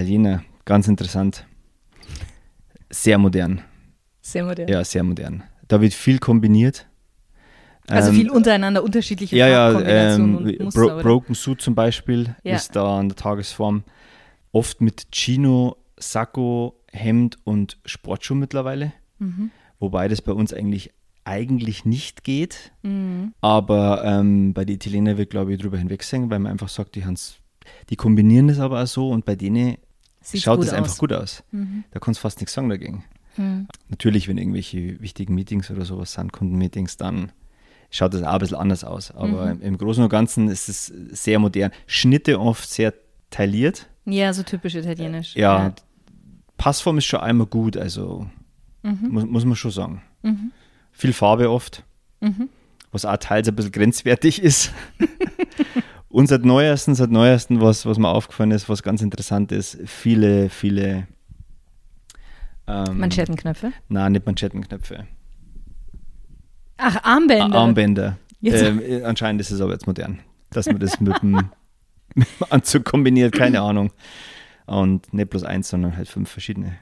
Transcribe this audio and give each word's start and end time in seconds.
Italiener, 0.00 0.42
ganz 0.66 0.88
interessant. 0.88 1.46
Sehr 2.90 3.16
modern. 3.16 3.62
Sehr 4.20 4.44
modern. 4.44 4.68
Ja, 4.68 4.84
sehr 4.84 5.02
modern. 5.02 5.42
Da 5.68 5.80
wird 5.80 5.94
viel 5.94 6.18
kombiniert. 6.18 6.86
Also 7.88 8.10
Ähm, 8.10 8.16
viel 8.16 8.30
untereinander 8.30 8.82
unterschiedliche 8.82 9.34
Ja, 9.36 9.48
ja, 9.48 9.80
ähm, 9.80 10.36
und 10.36 10.60
Muster, 10.60 10.80
Bro? 10.96 11.02
Broken 11.02 11.34
Suit 11.34 11.62
zum 11.62 11.74
Beispiel 11.74 12.34
Ja. 12.42 12.56
ist 12.56 12.76
da 12.76 12.98
an 12.98 13.08
der 13.08 13.16
Tagesform. 13.16 13.84
Oft 14.52 14.80
mit 14.82 15.06
Chino, 15.12 15.76
Sakko, 15.98 16.78
Hemd 16.92 17.38
und 17.44 17.78
Sportschuh 17.86 18.34
mittlerweile. 18.34 18.92
Mhm. 19.18 19.50
Wobei 19.78 20.08
das 20.08 20.20
bei 20.20 20.32
uns 20.32 20.52
eigentlich, 20.52 20.92
eigentlich 21.24 21.84
nicht 21.86 22.22
geht. 22.22 22.72
Mhm. 22.82 23.32
Aber 23.40 24.02
ähm, 24.04 24.52
bei 24.52 24.64
den 24.66 24.76
Italienern 24.76 25.16
wird, 25.16 25.30
glaube 25.30 25.54
ich, 25.54 25.60
drüber 25.60 25.78
hinwegsehen, 25.78 26.28
weil 26.28 26.40
man 26.40 26.52
einfach 26.52 26.68
sagt, 26.68 26.96
die, 26.96 27.04
haben's- 27.06 27.36
die 27.88 27.96
kombinieren 27.96 28.48
das 28.48 28.58
aber 28.58 28.82
auch 28.82 28.86
so 28.86 29.10
und 29.10 29.24
bei 29.24 29.36
denen 29.36 29.76
Sieht 30.26 30.42
schaut 30.42 30.62
es 30.64 30.72
einfach 30.72 30.98
gut 30.98 31.12
aus. 31.12 31.44
Mhm. 31.52 31.84
Da 31.92 32.00
kannst 32.00 32.18
du 32.18 32.22
fast 32.22 32.40
nichts 32.40 32.52
sagen 32.54 32.68
dagegen. 32.68 33.04
Mhm. 33.36 33.68
Natürlich, 33.88 34.26
wenn 34.28 34.38
irgendwelche 34.38 35.00
wichtigen 35.00 35.34
Meetings 35.34 35.70
oder 35.70 35.84
sowas 35.84 36.12
sind, 36.14 36.32
Kundenmeetings, 36.32 36.96
dann 36.96 37.30
schaut 37.90 38.12
das 38.12 38.22
auch 38.24 38.32
ein 38.32 38.38
bisschen 38.40 38.56
anders 38.56 38.82
aus. 38.82 39.12
Aber 39.12 39.54
Mhm. 39.54 39.62
im 39.62 39.78
Großen 39.78 40.02
und 40.02 40.08
Ganzen 40.10 40.48
ist 40.48 40.68
es 40.68 40.86
sehr 40.86 41.38
modern. 41.38 41.70
Schnitte 41.86 42.40
oft 42.40 42.68
sehr 42.68 42.92
tailliert. 43.30 43.86
Ja, 44.04 44.32
so 44.32 44.42
typisch 44.42 44.74
italienisch. 44.74 45.36
Ja, 45.36 45.72
Passform 46.56 46.98
ist 46.98 47.04
schon 47.04 47.20
einmal 47.20 47.46
gut, 47.46 47.76
also 47.76 48.26
Mhm. 48.82 49.08
muss, 49.10 49.24
muss 49.26 49.44
man 49.44 49.54
schon 49.56 49.70
sagen. 49.70 50.02
Mhm. 50.22 50.50
Viel 50.90 51.12
Farbe 51.12 51.50
oft, 51.50 51.84
Mhm. 52.20 52.48
was 52.90 53.04
auch 53.04 53.16
teils 53.18 53.46
ein 53.48 53.54
bisschen 53.54 53.72
grenzwertig 53.72 54.42
ist. 54.42 54.72
und 56.08 56.28
seit 56.28 56.44
neuesten, 56.44 56.94
seit 56.94 57.10
neuesten, 57.10 57.60
was, 57.60 57.86
was 57.86 57.98
mir 57.98 58.08
aufgefallen 58.08 58.50
ist, 58.52 58.68
was 58.68 58.82
ganz 58.82 59.02
interessant 59.02 59.52
ist, 59.52 59.78
viele, 59.86 60.48
viele 60.48 61.06
ähm, 62.66 62.98
Manschettenknöpfe. 62.98 63.72
Nein, 63.88 64.12
nicht 64.12 64.26
Manschettenknöpfe. 64.26 65.06
Ach, 66.78 67.02
Armbänder. 67.02 67.56
Armbänder. 67.56 68.18
Ähm, 68.42 68.80
äh, 68.82 69.02
anscheinend 69.02 69.40
ist 69.40 69.50
es 69.50 69.60
aber 69.60 69.72
jetzt 69.72 69.86
modern, 69.86 70.20
dass 70.50 70.66
man 70.66 70.78
das 70.78 71.00
mit 71.00 71.20
dem, 71.22 71.32
mit 72.14 72.28
dem 72.28 72.46
Anzug 72.50 72.84
kombiniert, 72.84 73.32
keine 73.32 73.60
Ahnung. 73.60 73.92
Und 74.66 75.12
nicht 75.12 75.30
bloß 75.30 75.44
eins, 75.44 75.68
sondern 75.68 75.96
halt 75.96 76.08
fünf 76.08 76.30
verschiedene. 76.30 76.76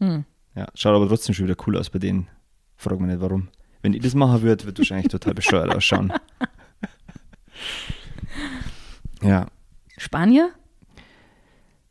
Hm. 0.00 0.24
Ja, 0.54 0.66
schaut 0.74 0.94
aber 0.94 1.06
trotzdem 1.08 1.34
schon 1.34 1.46
wieder 1.46 1.56
cool 1.66 1.76
aus 1.76 1.90
bei 1.90 1.98
denen. 1.98 2.28
Frag 2.76 2.98
mich 2.98 3.10
nicht 3.10 3.20
warum. 3.20 3.48
Wenn 3.82 3.92
ich 3.92 4.02
das 4.02 4.14
machen 4.14 4.42
würde, 4.42 4.64
würde 4.64 4.78
wahrscheinlich 4.78 5.08
total 5.08 5.34
bescheuert 5.34 5.74
ausschauen. 5.74 6.12
Ja. 9.22 9.46
Spanier? 9.96 10.50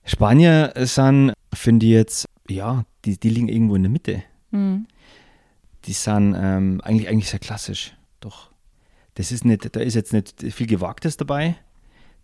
Spanier 0.04 0.74
sind, 0.76 1.34
finde 1.54 1.86
ich 1.86 1.92
jetzt, 1.92 2.26
ja, 2.48 2.86
die, 3.06 3.20
die 3.20 3.30
liegen 3.30 3.50
irgendwo 3.50 3.76
in 3.76 3.84
der 3.84 3.92
Mitte. 3.92 4.24
Mhm. 4.52 4.88
die 5.86 5.94
sind 5.94 6.36
ähm, 6.38 6.80
eigentlich, 6.84 7.10
eigentlich 7.10 7.30
sehr 7.30 7.40
klassisch. 7.40 7.96
Doch. 8.22 8.52
Das 9.16 9.32
ist 9.32 9.46
nicht, 9.46 9.76
da 9.76 9.80
ist 9.80 9.96
jetzt 9.96 10.14
nicht 10.14 10.42
viel 10.54 10.68
Gewagtes 10.68 11.18
dabei. 11.18 11.56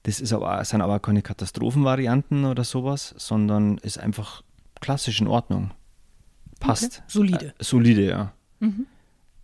Das 0.03 0.19
ist 0.19 0.33
aber, 0.33 0.63
sind 0.65 0.81
aber 0.81 0.99
keine 0.99 1.21
Katastrophenvarianten 1.21 2.45
oder 2.45 2.63
sowas, 2.63 3.13
sondern 3.17 3.77
ist 3.79 3.99
einfach 3.99 4.43
klassisch 4.79 5.21
in 5.21 5.27
Ordnung. 5.27 5.71
Passt. 6.59 6.99
Okay. 6.99 7.03
Solide. 7.07 7.47
Äh, 7.47 7.63
solide, 7.63 8.05
ja. 8.07 8.33
Mhm. 8.59 8.87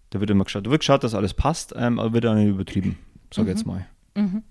Da 0.10 0.20
wird 0.20 0.30
immer 0.30 0.46
geschaut. 0.46 0.66
Da 0.66 0.72
wird 0.72 0.82
geschaut, 0.82 1.04
dass 1.04 1.14
alles 1.14 1.34
passt, 1.34 1.74
ähm, 1.76 2.00
aber 2.00 2.14
wird 2.14 2.26
auch 2.26 2.34
nicht 2.36 2.48
übertrieben, 2.48 2.98
sag 3.32 3.44
ich 3.44 3.50
jetzt 3.50 3.66
mal. 3.66 3.86
Mhm. 4.16 4.44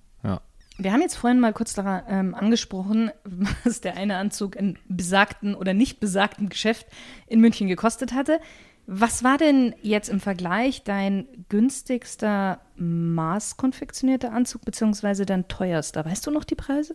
Wir 0.78 0.92
haben 0.92 1.00
jetzt 1.00 1.16
vorhin 1.16 1.40
mal 1.40 1.52
kurz 1.52 1.74
daran 1.74 2.02
ähm, 2.08 2.34
angesprochen, 2.34 3.10
was 3.64 3.80
der 3.80 3.96
eine 3.96 4.16
Anzug 4.16 4.56
in 4.56 4.78
besagten 4.88 5.54
oder 5.54 5.74
nicht 5.74 6.00
besagten 6.00 6.48
Geschäft 6.48 6.86
in 7.26 7.40
München 7.40 7.68
gekostet 7.68 8.12
hatte. 8.12 8.40
Was 8.86 9.24
war 9.24 9.36
denn 9.36 9.74
jetzt 9.82 10.08
im 10.08 10.20
Vergleich 10.20 10.84
dein 10.84 11.26
günstigster 11.48 12.60
maßkonfektionierter 12.76 14.32
Anzug 14.32 14.64
beziehungsweise 14.64 15.26
dein 15.26 15.48
teuerster? 15.48 16.04
Weißt 16.04 16.24
du 16.26 16.30
noch 16.30 16.44
die 16.44 16.54
Preise? 16.54 16.94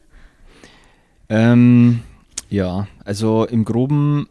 Ähm, 1.28 2.02
ja, 2.50 2.88
also 3.04 3.46
im 3.46 3.66
Groben, 3.66 4.30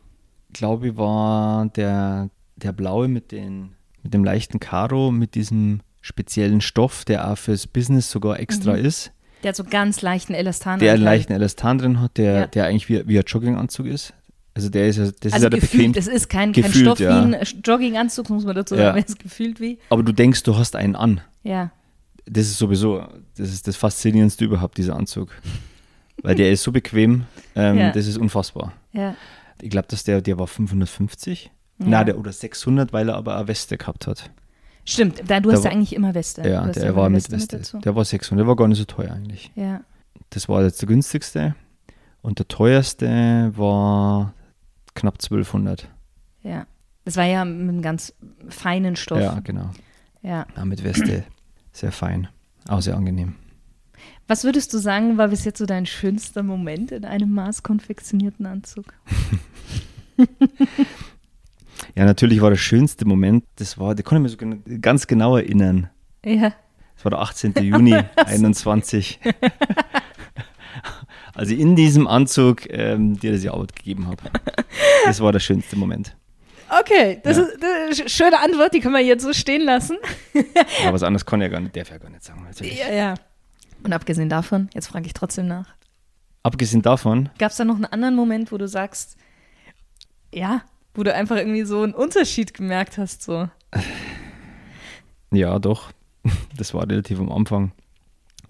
glaube 0.55 0.89
ich, 0.89 0.97
war 0.97 1.67
der, 1.67 2.31
der 2.57 2.73
blaue 2.73 3.09
mit, 3.09 3.31
den, 3.31 3.73
mit 4.03 4.15
dem 4.15 4.25
leichten 4.25 4.59
Karo, 4.59 5.11
mit 5.11 5.35
diesem 5.35 5.81
speziellen 6.01 6.63
Stoff, 6.63 7.05
der 7.05 7.31
auch 7.31 7.37
fürs 7.37 7.67
Business 7.67 8.11
sogar 8.11 8.41
extra 8.41 8.75
ist, 8.75 9.13
Der 9.43 9.51
hat 9.51 9.57
so 9.57 9.65
ganz 9.65 10.03
leichten 10.03 10.35
Elastan. 10.35 10.79
der 10.79 10.93
einen 10.95 11.03
leichten 11.03 11.33
Elastan 11.33 11.79
drin 11.79 12.01
hat, 12.01 12.17
der, 12.19 12.33
Ja. 12.35 12.47
der 12.47 12.67
eigentlich 12.67 12.89
wie, 12.89 13.07
wie 13.09 13.19
ein 13.19 13.25
Jogginganzug 13.27 13.87
ist. 13.87 14.13
Also 14.55 14.69
der 14.69 14.89
ist 14.89 14.97
ja, 14.97 15.05
das 15.05 15.13
ist 15.23 15.33
Also 15.35 15.47
ja 15.47 15.51
der 15.51 15.61
bequem. 15.61 15.93
es 15.97 16.07
ist 16.07 16.29
kein, 16.29 16.53
kein 16.53 16.65
Gefühlt, 16.65 16.85
Stoff 16.85 17.01
ja. 17.01 17.29
wie 17.29 17.35
ein 17.37 17.43
Jogginganzug, 17.65 18.29
muss 18.31 18.45
man 18.45 18.55
dazu 18.57 18.75
Ja. 18.75 18.87
sagen, 18.87 18.99
es 18.99 19.11
ist 19.11 19.19
gefühlt 19.19 19.61
wie. 19.61 19.79
Aber 19.89 20.03
du 20.03 20.13
denkst, 20.13 20.43
du 20.43 20.57
hast 20.57 20.77
einen 20.77 20.97
an. 20.97 21.21
Ja. 21.43 21.71
Das 22.27 22.47
ist 22.47 22.59
sowieso, 22.59 23.03
das 23.37 23.51
ist 23.51 23.67
das 23.67 23.77
Faszinierendste 23.77 24.45
überhaupt, 24.45 24.77
dieser 24.79 24.97
Anzug. 24.97 25.31
Weil 26.23 26.35
der 26.35 26.51
ist 26.53 26.63
so 26.63 26.71
bequem, 26.73 27.25
ähm, 27.57 27.79
Ja. 27.79 27.91
das 27.93 28.07
ist 28.07 28.19
unfassbar. 28.19 28.73
Ja. 28.93 29.15
Ich 29.63 29.71
glaube, 29.71 29.89
dass 29.89 30.05
der, 30.05 30.21
der 30.21 30.39
war 30.39 30.47
550. 30.47 31.51
Ja. 31.79 31.87
Na, 31.89 32.05
der 32.05 32.19
oder 32.19 32.33
600, 32.33 32.93
weil 32.93 33.09
er 33.09 33.17
aber 33.17 33.37
eine 33.37 33.49
Weste 33.49 33.79
gehabt 33.79 34.07
hat. 34.07 34.31
Stimmt, 34.85 35.21
da, 35.31 35.41
du 35.41 35.49
Da 35.51 35.55
hast 35.57 35.65
ja 35.65 35.71
war- 35.71 35.77
eigentlich 35.77 35.95
immer 35.95 36.15
Weste. 36.15 36.43
Ja, 36.49 36.67
der 36.67 36.83
immer 36.85 36.97
war 36.97 37.09
mit 37.11 37.31
Weste. 37.31 37.59
dazu. 37.59 37.79
der 37.79 37.95
war 37.95 38.05
600, 38.05 38.43
der 38.45 38.49
war 38.49 38.57
gar 38.57 38.67
nicht 38.69 38.79
so 38.79 38.85
teuer 38.85 39.13
eigentlich. 39.13 39.51
Ja. 39.55 39.81
Das 40.31 40.49
war 40.49 40.63
jetzt 40.63 40.81
der 40.83 40.89
günstigste. 40.89 41.55
Und 42.23 42.39
der 42.39 42.49
teuerste 42.49 43.53
war 43.57 44.35
knapp 44.95 45.15
1200. 45.15 45.89
Ja. 46.43 46.67
Das 47.05 47.17
war 47.17 47.25
ja 47.25 47.45
mit 47.45 47.69
einem 47.69 47.83
ganz 47.83 48.13
feinen 48.49 48.95
Stoff. 48.97 49.21
Ja, 49.21 49.41
genau. 49.41 49.71
Ja. 50.23 50.47
Ja, 50.57 50.65
mit 50.65 50.85
Weste. 50.85 51.25
Sehr 51.73 51.93
fein. 51.93 52.29
Auch 52.69 52.83
sehr 52.83 52.97
angenehm. 52.97 53.37
Was 54.29 54.45
würdest 54.45 54.73
du 54.75 54.79
sagen, 54.79 55.17
war 55.19 55.29
bis 55.29 55.45
jetzt 55.45 55.59
so 55.59 55.67
dein 55.67 55.87
schönster 55.87 56.43
Moment 56.43 56.93
in 56.93 57.05
einem 57.05 57.33
maßkonfektionierten 57.33 58.47
Anzug? 58.47 58.93
Ja, 61.95 62.05
natürlich 62.05 62.41
war 62.41 62.51
der 62.51 62.57
schönste 62.57 63.05
Moment, 63.05 63.45
das 63.57 63.79
war, 63.79 63.95
da 63.95 64.03
kann 64.03 64.25
ich 64.25 64.39
mich 64.39 64.51
so 64.51 64.79
ganz 64.81 65.07
genau 65.07 65.37
erinnern. 65.37 65.89
Ja. 66.25 66.53
Das 66.97 67.05
war 67.05 67.11
der 67.11 67.21
18. 67.21 67.55
Juni 67.63 67.95
21. 68.17 69.21
Also 71.35 71.55
in 71.55 71.77
diesem 71.77 72.07
Anzug 72.07 72.69
ähm, 72.71 73.19
dir 73.19 73.33
das 73.33 73.41
die 73.43 73.49
Arbeit 73.49 73.75
gegeben 73.77 74.09
habe. 74.09 74.23
Das 75.07 75.21
war 75.21 75.33
der 75.33 75.39
schönste 75.39 75.77
Moment. 75.77 76.17
Okay, 76.81 77.21
das, 77.23 77.37
Ja. 77.37 77.45
ist, 77.45 77.59
das 77.61 77.91
ist 77.91 78.01
eine 78.01 78.09
schöne 78.11 78.41
Antwort, 78.41 78.75
die 78.75 78.81
können 78.81 78.95
wir 78.95 79.01
jetzt 79.03 79.23
so 79.23 79.33
stehen 79.33 79.63
lassen. 79.63 79.97
Ja, 80.35 80.93
was 80.93 81.03
anderes 81.03 81.25
kann 81.25 81.41
ja 81.41 81.49
gar 81.49 81.61
nicht, 81.61 81.75
darf 81.77 81.89
ja 81.91 81.99
gar 81.99 82.11
nicht 82.11 82.25
sagen. 82.25 82.43
Natürlich. 82.45 82.79
Ja, 82.79 82.93
ja. 82.93 83.15
Und 83.83 83.93
abgesehen 83.93 84.29
davon, 84.29 84.69
jetzt 84.75 84.89
frage 84.89 85.07
ich 85.07 85.15
trotzdem 85.15 85.47
nach, 85.47 85.67
Abgesehen 86.43 86.83
davon, 86.83 87.29
gab 87.39 87.51
es 87.53 87.57
da 87.59 87.65
noch 87.65 87.77
einen 87.77 87.87
anderen 87.87 88.17
Moment, 88.17 88.51
wo 88.53 88.59
du 88.59 88.67
sagst, 88.67 89.17
ja, 90.35 90.63
wo 90.95 91.03
du 91.03 91.15
einfach 91.15 91.37
irgendwie 91.37 91.63
so 91.63 91.83
einen 91.83 91.95
Unterschied 91.95 92.55
gemerkt 92.55 92.99
hast, 92.99 93.23
so. 93.23 93.49
ja 95.31 95.59
doch, 95.59 95.93
das 96.57 96.75
war 96.75 96.89
relativ 96.89 97.21
am 97.21 97.31
Anfang. 97.31 97.73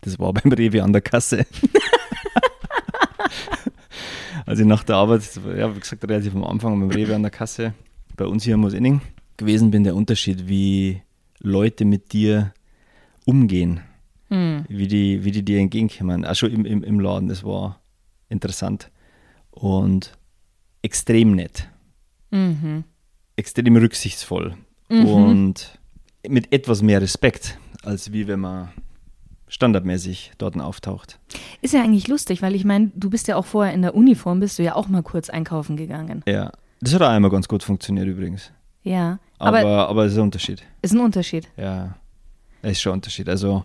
Das 0.00 0.18
war 0.18 0.32
beim 0.32 0.52
Rewe 0.52 0.82
an 0.82 0.92
der 0.92 1.02
Kasse. 1.02 1.46
also 4.46 4.64
nach 4.64 4.84
der 4.84 4.96
Arbeit, 4.96 5.22
ja, 5.56 5.74
wie 5.74 5.80
gesagt, 5.80 6.02
relativ 6.04 6.34
am 6.34 6.44
Anfang 6.44 6.80
beim 6.80 6.90
Rewe 6.90 7.14
an 7.14 7.22
der 7.22 7.30
Kasse, 7.30 7.74
bei 8.16 8.24
uns 8.24 8.44
hier 8.44 8.54
in 8.54 8.60
Mosenning 8.60 9.00
gewesen 9.36 9.70
bin, 9.70 9.84
der 9.84 9.94
Unterschied, 9.94 10.48
wie 10.48 11.02
Leute 11.38 11.84
mit 11.84 12.12
dir 12.12 12.52
umgehen, 13.24 13.80
Hm. 14.28 14.64
wie 14.68 14.86
die, 14.86 15.24
wie 15.24 15.32
die 15.32 15.44
dir 15.44 15.58
entgegenkommen. 15.58 16.24
Auch 16.24 16.36
schon 16.36 16.52
im, 16.52 16.64
im, 16.64 16.84
im 16.84 17.00
Laden, 17.00 17.28
das 17.28 17.42
war 17.42 17.80
interessant 18.28 18.90
und 19.50 20.12
extrem 20.82 21.34
nett. 21.34 21.68
Mhm. 22.30 22.84
extrem 23.36 23.76
rücksichtsvoll 23.76 24.54
Mhm. 24.88 25.06
und 25.06 25.78
mit 26.28 26.52
etwas 26.52 26.82
mehr 26.82 27.00
Respekt, 27.00 27.58
als 27.84 28.12
wie 28.12 28.26
wenn 28.28 28.40
man 28.40 28.68
standardmäßig 29.48 30.32
dort 30.38 30.58
auftaucht. 30.60 31.18
Ist 31.60 31.74
ja 31.74 31.82
eigentlich 31.82 32.06
lustig, 32.08 32.42
weil 32.42 32.54
ich 32.54 32.64
meine, 32.64 32.90
du 32.94 33.10
bist 33.10 33.26
ja 33.28 33.36
auch 33.36 33.46
vorher 33.46 33.74
in 33.74 33.82
der 33.82 33.94
Uniform, 33.94 34.40
bist 34.40 34.58
du 34.58 34.62
ja 34.62 34.76
auch 34.76 34.88
mal 34.88 35.02
kurz 35.02 35.28
einkaufen 35.30 35.76
gegangen. 35.76 36.22
Ja, 36.26 36.52
das 36.80 36.94
hat 36.94 37.02
auch 37.02 37.08
einmal 37.08 37.30
ganz 37.30 37.48
gut 37.48 37.62
funktioniert 37.62 38.06
übrigens. 38.06 38.52
Ja, 38.82 39.18
Aber, 39.38 39.58
aber, 39.60 39.88
aber, 39.88 40.04
es 40.06 40.12
ist 40.12 40.18
ein 40.18 40.22
Unterschied. 40.24 40.62
ist 40.82 40.92
ein 40.94 41.00
Unterschied. 41.00 41.48
Ja, 41.56 41.96
es 42.62 42.72
ist 42.72 42.80
schon 42.80 42.92
ein 42.92 42.94
Unterschied. 42.94 43.28
Also 43.28 43.64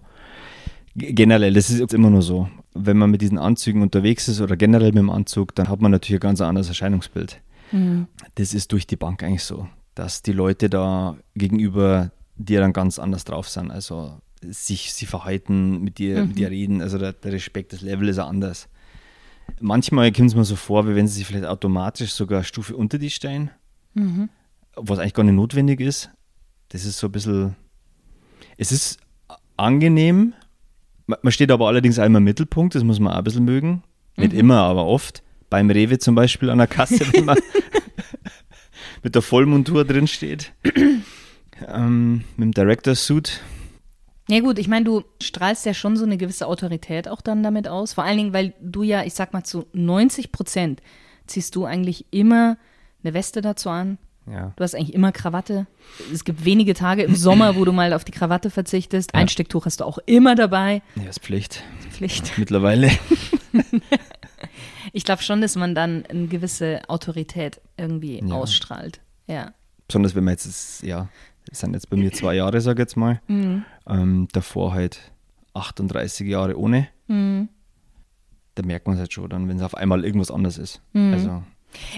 generell, 0.96 1.54
das 1.54 1.70
ist 1.70 1.80
jetzt 1.80 1.94
immer 1.94 2.10
nur 2.10 2.22
so. 2.22 2.50
Wenn 2.74 2.98
man 2.98 3.12
mit 3.12 3.22
diesen 3.22 3.38
Anzügen 3.38 3.82
unterwegs 3.82 4.28
ist 4.28 4.42
oder 4.42 4.58
generell 4.58 4.88
mit 4.90 4.98
dem 4.98 5.10
Anzug, 5.10 5.56
dann 5.56 5.70
hat 5.70 5.82
man 5.82 5.92
natürlich 5.92 6.20
ein 6.20 6.28
ganz 6.28 6.42
anderes 6.42 6.68
Erscheinungsbild. 6.68 7.40
Mhm. 7.72 8.08
Das 8.36 8.54
ist 8.54 8.72
durch 8.72 8.86
die 8.88 8.96
Bank 8.96 9.24
eigentlich 9.24 9.44
so, 9.44 9.68
dass 9.96 10.22
die 10.22 10.32
Leute 10.34 10.70
da 10.70 11.18
gegenüber 11.36 12.12
dir 12.36 12.60
dann 12.60 12.74
ganz 12.74 13.00
anders 13.00 13.24
drauf 13.24 13.48
sind. 13.50 13.72
Also 13.72 14.20
sich 14.42 14.94
sie 14.94 15.06
verhalten, 15.06 15.82
mit 15.82 15.98
dir, 15.98 16.22
Mhm. 16.22 16.28
mit 16.30 16.38
dir 16.40 16.50
reden. 16.52 16.82
Also 16.82 16.98
der, 16.98 17.14
der 17.14 17.32
Respekt, 17.34 17.74
das 17.74 17.82
Level 17.82 18.08
ist 18.10 18.20
anders. 18.20 18.68
Manchmal 19.60 20.12
kommt 20.12 20.30
es 20.30 20.36
mir 20.36 20.44
so 20.44 20.56
vor, 20.56 20.88
wie 20.88 20.96
wenn 20.96 21.08
sie 21.08 21.16
sich 21.16 21.26
vielleicht 21.28 21.46
automatisch 21.46 22.12
sogar 22.14 22.40
eine 22.40 22.44
Stufe 22.46 22.76
unter 22.76 22.98
die 22.98 23.10
stellen, 23.12 23.52
was 24.76 25.00
eigentlich 25.00 25.14
gar 25.14 25.24
nicht 25.24 25.36
notwendig 25.36 25.80
ist. 25.80 26.10
Das 26.70 26.84
ist 26.84 26.98
so 26.98 27.08
ein 27.08 27.12
bisschen, 27.12 27.56
es 28.58 28.72
ist 28.72 28.98
angenehm, 29.58 30.34
Ma- 31.08 31.20
man 31.22 31.32
steht 31.32 31.52
aber 31.52 31.68
allerdings 31.68 31.98
immer 32.00 32.18
im 32.18 32.24
Mittelpunkt, 32.24 32.74
das 32.76 32.84
muss 32.84 33.00
man 33.00 33.14
auch 33.14 33.18
ein 33.20 33.24
bisschen 33.24 33.46
mögen. 33.46 33.84
Nicht 34.18 34.34
immer, 34.34 34.58
aber 34.62 34.86
oft. 34.86 35.22
Beim 35.56 35.70
Rewe 35.70 35.98
zum 36.00 36.16
Beispiel 36.16 36.50
an 36.50 36.58
der 36.58 36.68
Kasse, 36.68 37.00
wenn 37.14 37.24
man 37.24 37.38
mit 39.04 39.16
der 39.16 39.22
Vollmontur 39.22 39.86
drin 39.86 40.06
steht. 40.06 40.52
ähm, 41.66 42.26
mit 42.36 42.48
dem 42.48 42.52
Director's 42.52 43.06
Suit. 43.06 43.40
Ja 44.28 44.42
gut, 44.42 44.60
ich 44.60 44.68
meine, 44.68 44.84
du 44.84 45.06
strahlst 45.24 45.66
ja 45.66 45.74
schon 45.74 45.96
so 45.96 46.04
eine 46.04 46.18
gewisse 46.18 46.48
Autorität 46.48 47.08
auch 47.08 47.22
dann 47.22 47.42
damit 47.42 47.70
aus. 47.70 47.94
Vor 47.94 48.04
allen 48.04 48.18
Dingen, 48.18 48.34
weil 48.34 48.54
du 48.60 48.84
ja, 48.84 49.06
ich 49.06 49.14
sag 49.14 49.32
mal, 49.32 49.46
zu 49.46 49.66
90 49.72 50.34
Prozent 50.34 50.82
ziehst 51.26 51.56
du 51.56 51.64
eigentlich 51.64 52.06
immer 52.12 52.58
eine 53.02 53.14
Weste 53.14 53.40
dazu 53.40 53.70
an. 53.70 53.98
Ja. 54.30 54.52
Du 54.58 54.62
hast 54.62 54.76
eigentlich 54.76 54.94
immer 54.94 55.14
Krawatte. 55.14 55.68
Es 56.12 56.26
gibt 56.26 56.44
wenige 56.44 56.74
Tage 56.74 57.04
im 57.04 57.16
Sommer, 57.16 57.56
wo 57.56 57.64
du 57.64 57.72
mal 57.72 57.94
auf 57.94 58.04
die 58.04 58.12
Krawatte 58.12 58.50
verzichtest. 58.50 59.12
Ja. 59.14 59.22
Einstecktuch 59.22 59.66
hast 59.68 59.80
du 59.80 59.86
auch 59.86 60.00
immer 60.06 60.36
dabei. 60.36 60.82
Ja, 60.98 61.10
ist 61.10 61.22
Pflicht. 61.22 61.64
Pflicht. 61.92 62.38
Mittlerweile. 62.38 62.92
Ich 64.96 65.04
glaube 65.04 65.22
schon, 65.22 65.42
dass 65.42 65.56
man 65.58 65.76
dann 65.76 66.06
eine 66.06 66.28
gewisse 66.28 66.82
Autorität 66.88 67.60
irgendwie 67.78 68.22
Ja. 68.24 68.34
ausstrahlt. 68.36 69.02
Ja. 69.28 69.52
Besonders 69.88 70.16
wenn 70.16 70.24
man 70.24 70.34
jetzt, 70.34 70.46
ist, 70.46 70.84
ja, 70.84 71.10
das 71.50 71.60
sind 71.60 71.74
jetzt 71.74 71.90
bei 71.90 71.98
mir 71.98 72.12
zwei 72.14 72.36
Jahre, 72.36 72.62
sag 72.62 72.78
ich 72.78 72.80
jetzt 72.80 72.96
mal. 72.96 73.20
Ähm, 73.28 74.28
davor 74.32 74.74
halt 74.74 75.12
38 75.54 76.28
Jahre 76.28 76.58
ohne. 76.58 76.88
Da 77.08 78.64
merkt 78.64 78.88
man 78.88 78.96
es 78.96 79.00
halt 79.02 79.12
schon 79.14 79.30
dann, 79.30 79.50
wenn 79.50 79.58
es 79.58 79.64
auf 79.64 79.76
einmal 79.76 80.06
irgendwas 80.06 80.32
anders 80.32 80.58
ist. 80.58 80.82
Also, 80.94 81.44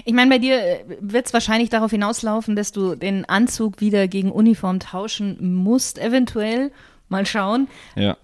Ich 0.04 0.12
meine, 0.12 0.28
bei 0.30 0.38
dir 0.38 0.80
wird 1.00 1.26
es 1.26 1.32
wahrscheinlich 1.32 1.70
darauf 1.70 1.92
hinauslaufen, 1.92 2.56
dass 2.56 2.72
du 2.72 2.96
den 2.96 3.24
Anzug 3.26 3.80
wieder 3.80 4.08
gegen 4.08 4.32
Uniform 4.32 4.80
tauschen 4.80 5.54
musst, 5.54 5.98
eventuell. 6.00 6.72
Mal 7.08 7.24
schauen. 7.26 7.68
ja. 7.94 8.16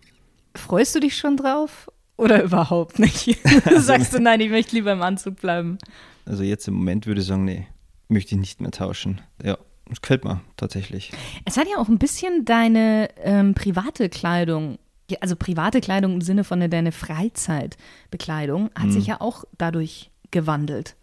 Freust 0.57 0.95
du 0.95 1.01
dich 1.01 1.17
schon 1.17 1.37
drauf 1.37 1.91
oder 2.17 2.43
überhaupt 2.43 2.99
nicht? 2.99 3.39
Sagst 3.77 4.15
du, 4.15 4.21
nein, 4.21 4.41
ich 4.41 4.51
möchte 4.51 4.75
lieber 4.77 4.93
im 4.93 5.03
Anzug 5.03 5.37
bleiben. 5.37 5.79
Also 6.27 6.43
jetzt 6.43 6.69
im 6.69 6.75
Moment 6.75 7.07
würde 7.07 7.21
ich 7.21 7.27
sagen, 7.27 7.45
nee, 7.45 7.67
möchte 8.09 8.35
ich 8.35 8.41
nicht 8.41 8.61
mehr 8.61 8.71
tauschen. 8.71 9.21
Ja, 9.43 9.59
das 9.89 10.01
gefällt 10.01 10.25
mir 10.25 10.41
tatsächlich. 10.57 11.13
Es 11.45 11.57
hat 11.57 11.67
ja 11.69 11.79
auch 11.79 11.89
ein 11.89 11.99
bisschen 11.99 12.45
deine 12.45 13.09
ähm, 13.19 13.55
private 13.55 14.09
Kleidung, 14.09 14.79
also 15.21 15.37
private 15.37 15.81
Kleidung 15.81 16.15
im 16.15 16.21
Sinne 16.21 16.45
von 16.45 16.61
deine 16.71 16.93
Freizeitbekleidung, 16.93 18.71
hat 18.75 18.93
sich 18.93 19.07
ja 19.07 19.21
auch 19.21 19.45
dadurch 19.59 20.11
gewandelt. 20.31 20.97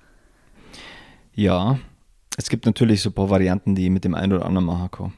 Ja, 1.33 1.79
es 2.37 2.49
gibt 2.49 2.65
natürlich 2.65 3.01
so 3.01 3.09
ein 3.09 3.13
paar 3.13 3.29
Varianten, 3.29 3.75
die 3.75 3.89
mit 3.89 4.03
dem 4.03 4.15
einen 4.15 4.33
oder 4.33 4.45
anderen 4.45 4.65
machen 4.65 4.91
kann. 4.91 5.13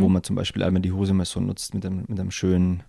Wo 0.00 0.08
man 0.08 0.22
zum 0.22 0.36
Beispiel 0.36 0.62
einmal 0.62 0.80
die 0.80 0.92
Hose 0.92 1.12
mal 1.12 1.26
so 1.26 1.40
nutzt 1.40 1.74
mit 1.74 1.84
einem, 1.84 2.04
mit 2.08 2.18
einem 2.18 2.30
schönen 2.30 2.84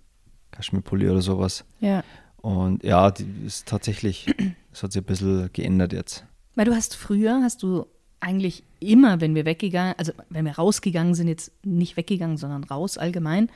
Kaschmirpulli 0.51 1.09
oder 1.09 1.21
sowas. 1.21 1.65
Ja. 1.81 2.03
Und 2.45 2.83
ja, 2.83 3.09
die 3.09 3.25
ist 3.45 3.65
tatsächlich, 3.65 4.27
es 4.71 4.83
hat 4.83 4.92
sich 4.92 5.01
ein 5.01 5.06
bisschen 5.06 5.50
geändert 5.51 5.94
jetzt. 5.94 6.25
Weil 6.53 6.65
du 6.65 6.75
hast 6.75 6.95
früher, 6.95 7.42
hast 7.42 7.63
du 7.63 7.88
eigentlich 8.19 8.62
immer, 8.80 9.19
wenn 9.19 9.33
wir 9.33 9.45
weggegangen, 9.45 9.95
also 9.97 10.12
wenn 10.30 10.45
wir 10.45 10.53
rausgegangen 10.53 11.15
sind, 11.15 11.27
jetzt 11.27 11.51
nicht 11.63 11.97
weggegangen, 11.97 12.38
sondern 12.38 12.63
raus 12.63 13.00
allgemein, 13.00 13.50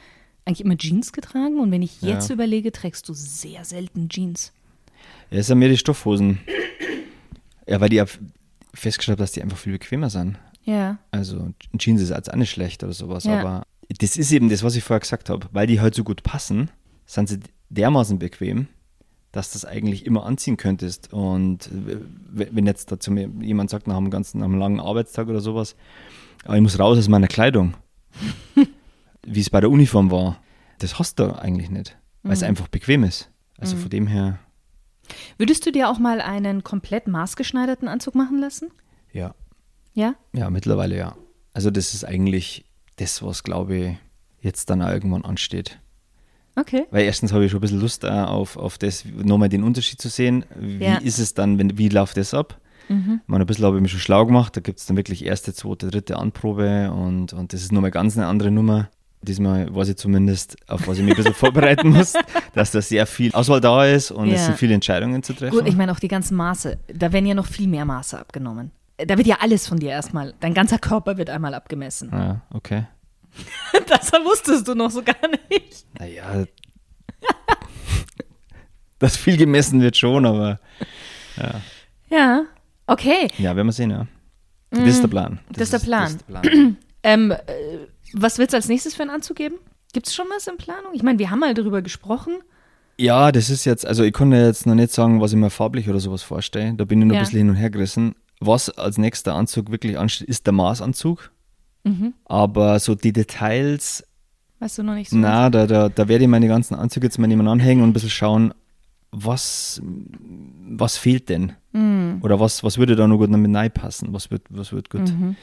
eigentlich 0.45 0.61
immer 0.61 0.75
Jeans 0.75 1.13
getragen. 1.13 1.59
Und 1.59 1.71
wenn 1.71 1.83
ich 1.83 2.01
jetzt 2.01 2.29
Ja. 2.29 2.33
überlege, 2.33 2.71
trägst 2.71 3.07
du 3.07 3.13
sehr 3.13 3.63
selten 3.63 4.09
Jeans. 4.09 4.53
Ja, 5.29 5.37
es 5.37 5.47
sind 5.47 5.59
mehr 5.59 5.69
die 5.69 5.77
Stoffhosen. 5.77 6.39
Ja, 7.67 7.79
weil 7.79 7.89
die 7.89 8.03
festgestellt 8.73 9.17
habe, 9.17 9.23
dass 9.23 9.33
die 9.33 9.43
einfach 9.43 9.57
viel 9.57 9.73
bequemer 9.73 10.09
sind. 10.09 10.37
Ja. 10.63 10.97
Also 11.11 11.49
Jeans 11.77 12.01
ist 12.01 12.09
jetzt 12.09 12.31
auch 12.33 12.35
nicht 12.37 12.49
schlecht 12.49 12.83
oder 12.83 12.93
sowas, 12.93 13.23
Ja. 13.25 13.39
aber 13.39 13.63
das 13.99 14.17
ist 14.17 14.31
eben 14.31 14.49
das, 14.49 14.63
was 14.63 14.75
ich 14.75 14.83
vorher 14.83 14.99
gesagt 14.99 15.29
habe. 15.29 15.47
Weil 15.51 15.67
die 15.67 15.79
halt 15.79 15.93
so 15.93 16.03
gut 16.03 16.23
passen, 16.23 16.69
sind 17.05 17.29
sie 17.29 17.39
dermaßen 17.69 18.17
bequem, 18.17 18.67
dass 19.31 19.51
du 19.51 19.55
das 19.55 19.65
eigentlich 19.65 20.05
immer 20.05 20.25
anziehen 20.25 20.57
könntest. 20.57 21.13
Und 21.13 21.69
w- 21.71 22.47
wenn 22.51 22.65
jetzt 22.65 22.91
dazu 22.91 23.11
mir 23.11 23.29
jemand 23.41 23.69
sagt, 23.69 23.87
nach 23.87 23.97
einem 23.97 24.09
ganzen, 24.09 24.39
nach 24.39 24.45
einem 24.47 24.57
langen 24.59 24.79
Arbeitstag 24.79 25.27
oder 25.27 25.39
sowas, 25.41 25.75
aber 26.45 26.55
ich 26.55 26.61
muss 26.61 26.79
raus 26.79 26.97
aus 26.97 27.07
meiner 27.09 27.27
Kleidung, 27.27 27.73
wie 29.25 29.39
es 29.41 29.49
bei 29.49 29.59
der 29.59 29.69
Uniform 29.69 30.11
war, 30.11 30.41
das 30.79 30.97
hast 30.99 31.19
du 31.19 31.37
eigentlich 31.37 31.69
nicht, 31.69 31.97
weil 32.23 32.33
es 32.33 32.43
einfach 32.43 32.67
bequem 32.67 33.03
ist. 33.03 33.29
Also 33.57 33.75
von 33.75 33.89
dem 33.89 34.07
her, 34.07 34.39
Würdest 35.37 35.65
du 35.65 35.71
dir 35.71 35.89
auch 35.89 35.97
mal 35.99 36.21
einen 36.21 36.63
komplett 36.63 37.07
maßgeschneiderten 37.07 37.87
Anzug 37.87 38.15
machen 38.15 38.37
lassen? 38.39 38.69
ja, 39.11 39.33
Ja? 39.93 40.13
Ja, 40.33 40.49
mittlerweile 40.49 40.95
ja. 40.97 41.15
Also 41.51 41.71
das 41.71 41.93
ist 41.95 42.05
eigentlich 42.05 42.63
das, 42.97 43.23
was, 43.23 43.43
glaube 43.43 43.75
ich, 43.75 43.97
jetzt 44.41 44.69
dann 44.69 44.81
irgendwann 44.81 45.25
ansteht. 45.25 45.79
Okay. 46.59 46.85
Weil 46.91 47.03
erstens 47.05 47.31
habe 47.33 47.45
ich 47.45 47.51
schon 47.51 47.59
ein 47.59 47.61
bisschen 47.61 47.79
Lust 47.79 48.03
äh, 48.03 48.07
auf, 48.09 48.57
auf 48.57 48.77
das, 48.77 49.05
nochmal 49.05 49.49
den 49.49 49.63
Unterschied 49.63 50.01
zu 50.01 50.09
sehen. 50.09 50.45
Wie 50.59 50.83
Ja. 50.83 50.97
ist 50.97 51.19
es 51.19 51.33
dann, 51.33 51.57
wenn, 51.59 51.77
wie 51.77 51.89
läuft 51.89 52.17
das 52.17 52.33
ab? 52.33 52.57
Mhm. 52.89 53.21
Ich 53.23 53.27
meine, 53.29 53.43
ein 53.43 53.47
bisschen 53.47 53.65
habe 53.65 53.75
ich 53.77 53.81
mich 53.83 53.91
schon 53.91 53.99
schlau 54.01 54.25
gemacht. 54.25 54.57
Da 54.57 54.61
gibt 54.61 54.79
es 54.79 54.85
dann 54.87 54.97
wirklich 54.97 55.25
erste, 55.25 55.53
zweite, 55.53 55.87
dritte 55.91 56.17
Anprobe 56.17 56.91
und, 56.91 57.33
und 57.33 57.53
das 57.53 57.61
ist 57.61 57.71
nochmal 57.71 57.91
ganz 57.91 58.17
eine 58.17 58.27
andere 58.27 58.51
Nummer. 58.51 58.89
Diesmal 59.21 59.73
weiß 59.75 59.89
ich 59.89 59.97
zumindest, 59.97 60.55
auf 60.69 60.87
was 60.87 60.97
ich 60.97 61.03
mich 61.03 61.13
ein 61.13 61.17
bisschen 61.17 61.33
vorbereiten 61.35 61.89
muss, 61.89 62.13
dass 62.55 62.71
da 62.71 62.81
sehr 62.81 63.05
viel 63.05 63.31
Auswahl 63.33 63.59
da 63.61 63.85
ist 63.85 64.11
und 64.11 64.29
es 64.29 64.39
Ja. 64.39 64.45
sind 64.47 64.57
viele 64.57 64.73
Entscheidungen 64.73 65.21
zu 65.23 65.33
treffen. 65.33 65.57
Gut, 65.57 65.67
ich 65.67 65.75
meine 65.75 65.91
auch 65.91 65.99
die 65.99 66.07
ganzen 66.07 66.37
Maße. 66.37 66.77
Da 66.93 67.11
werden 67.11 67.25
ja 67.25 67.35
noch 67.35 67.45
viel 67.45 67.67
mehr 67.67 67.83
Maße 67.85 68.17
abgenommen. 68.17 68.71
Da 68.97 69.17
wird 69.17 69.27
ja 69.27 69.37
alles 69.41 69.67
von 69.67 69.77
dir 69.77 69.89
erstmal, 69.91 70.33
dein 70.39 70.53
ganzer 70.53 70.77
Körper 70.79 71.17
wird 71.17 71.29
einmal 71.29 71.53
abgemessen. 71.53 72.09
ja, 72.11 72.41
okay. 72.53 72.83
Das 73.87 74.11
wusstest 74.11 74.67
du 74.67 74.75
noch 74.75 74.91
so 74.91 75.01
gar 75.03 75.15
nicht. 75.49 75.85
Naja, 75.99 76.45
dass 78.99 79.15
viel 79.17 79.37
gemessen 79.37 79.81
wird 79.81 79.97
schon, 79.97 80.25
aber 80.25 80.59
Ja, 82.09 82.43
okay. 82.87 83.27
Ja, 83.37 83.55
werden 83.55 83.67
wir 83.67 83.71
sehen, 83.73 83.91
ja. 83.91 84.07
Das 84.71 84.87
ist 84.87 85.01
der 85.01 85.07
Plan. 85.07 85.33
Mhm. 85.33 85.53
Das 85.53 85.61
ist 85.63 85.73
der 85.73 85.79
Plan. 85.79 86.03
Das 86.03 86.11
ist 86.11 86.25
der 86.29 86.39
Plan. 86.39 86.77
Ähm, 87.01 87.31
äh, 87.31 87.37
was 88.11 88.39
wird 88.39 88.49
es 88.49 88.53
als 88.55 88.67
nächstes 88.67 88.93
für 88.93 89.03
einen 89.03 89.09
Anzug 89.11 89.37
geben? 89.37 89.55
Gibt 89.93 90.07
es 90.07 90.13
schon 90.13 90.25
was 90.35 90.47
in 90.47 90.57
Planung? 90.57 90.91
Ich 90.93 91.01
meine, 91.01 91.17
wir 91.17 91.29
haben 91.29 91.39
mal 91.39 91.53
darüber 91.53 91.81
gesprochen. 91.81 92.33
ja, 92.97 93.31
das 93.31 93.49
ist 93.49 93.63
jetzt, 93.63 93.85
also 93.87 94.03
ich 94.03 94.11
konnte 94.11 94.35
jetzt 94.35 94.65
noch 94.65 94.75
nicht 94.75 94.91
sagen, 94.91 95.21
was 95.21 95.31
ich 95.31 95.37
mir 95.37 95.49
farblich 95.49 95.87
oder 95.89 96.01
sowas 96.01 96.23
vorstelle. 96.23 96.73
Da 96.73 96.83
bin 96.83 97.01
ich 97.01 97.07
noch 97.07 97.13
Ja. 97.15 97.21
ein 97.21 97.23
bisschen 97.25 97.37
hin 97.39 97.49
und 97.51 97.55
her 97.55 97.69
gerissen. 97.69 98.15
Was 98.41 98.69
als 98.69 98.97
nächster 98.97 99.33
Anzug 99.33 99.71
wirklich 99.71 99.97
ansteht, 99.97 100.27
ist 100.27 100.45
der 100.45 100.51
Maßanzug. 100.51 101.31
Mhm. 101.83 102.13
Aber 102.25 102.79
so 102.79 102.95
die 102.95 103.13
Details, 103.13 104.03
Weißt 104.59 104.77
du 104.77 104.83
noch 104.83 104.95
nicht 104.95 105.09
so? 105.09 105.17
na, 105.17 105.49
da, 105.49 105.65
da, 105.67 105.89
da 105.89 106.07
werde 106.07 106.25
ich 106.25 106.29
meine 106.29 106.47
ganzen 106.47 106.75
Anzüge 106.75 107.07
jetzt 107.07 107.17
mal 107.17 107.27
nebeneinander 107.27 107.63
anhängen 107.63 107.83
und 107.83 107.89
ein 107.89 107.93
bisschen 107.93 108.09
schauen, 108.09 108.53
was, 109.11 109.81
was 110.67 110.97
fehlt 110.97 111.29
denn? 111.29 111.53
Mhm. 111.71 112.19
Oder 112.21 112.39
was, 112.39 112.63
was 112.63 112.77
würde 112.77 112.95
da 112.95 113.07
noch 113.07 113.17
gut 113.17 113.31
damit 113.33 113.55
reinpassen? 113.55 114.13
Was 114.13 114.29
wird, 114.29 114.43
was 114.49 114.71
wird 114.71 114.89
gut 114.89 115.09
Mhm. 115.11 115.35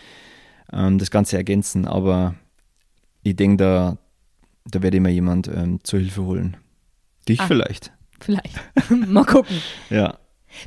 ähm, 0.73 0.99
das 0.99 1.11
Ganze 1.11 1.37
ergänzen? 1.37 1.87
Aber 1.87 2.35
ich 3.23 3.35
denke, 3.35 3.57
da, 3.57 3.97
da 4.67 4.83
werde 4.83 4.99
ich 4.99 5.03
mir 5.03 5.11
jemand 5.11 5.49
ähm, 5.49 5.81
zur 5.83 5.99
Hilfe 6.01 6.23
holen. 6.25 6.57
Dich 7.29 7.41
Ah. 7.41 7.47
vielleicht. 7.47 7.93
Vielleicht. 8.21 8.61
mal 8.91 9.25
gucken. 9.25 9.57
Ja. 9.91 10.19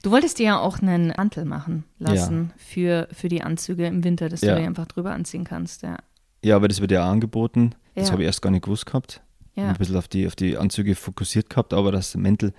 Du 0.03 0.11
wolltest 0.11 0.39
dir 0.39 0.45
ja 0.45 0.59
auch 0.59 0.79
einen 0.79 1.13
Mantel 1.15 1.45
machen 1.45 1.83
lassen 1.97 2.51
für, 2.57 3.07
für 3.11 3.27
die 3.29 3.41
Anzüge 3.43 3.85
im 3.87 4.03
Winter, 4.03 4.29
dass 4.29 4.41
Ja. 4.41 4.55
du 4.55 4.61
dir 4.61 4.67
einfach 4.67 4.85
drüber 4.87 5.11
anziehen 5.13 5.43
kannst. 5.43 5.81
Ja. 5.83 5.97
Ja, 6.43 6.55
aber 6.55 6.67
das 6.67 6.79
wird 6.81 6.91
ja 6.91 7.05
auch 7.05 7.11
angeboten. 7.11 7.75
Das 7.95 8.07
Ja. 8.07 8.13
habe 8.13 8.23
ich 8.23 8.27
erst 8.27 8.41
gar 8.41 8.51
nicht 8.51 8.63
gewusst 8.63 8.85
gehabt. 8.85 9.21
Ja. 9.55 9.69
Ein 9.69 9.75
bisschen 9.75 9.97
auf 9.97 10.07
die, 10.07 10.25
auf 10.27 10.35
die 10.35 10.57
Anzüge 10.57 10.95
fokussiert 10.95 11.49
gehabt, 11.49 11.73
aber 11.73 11.91
das 11.91 12.15
Mäntel 12.15 12.53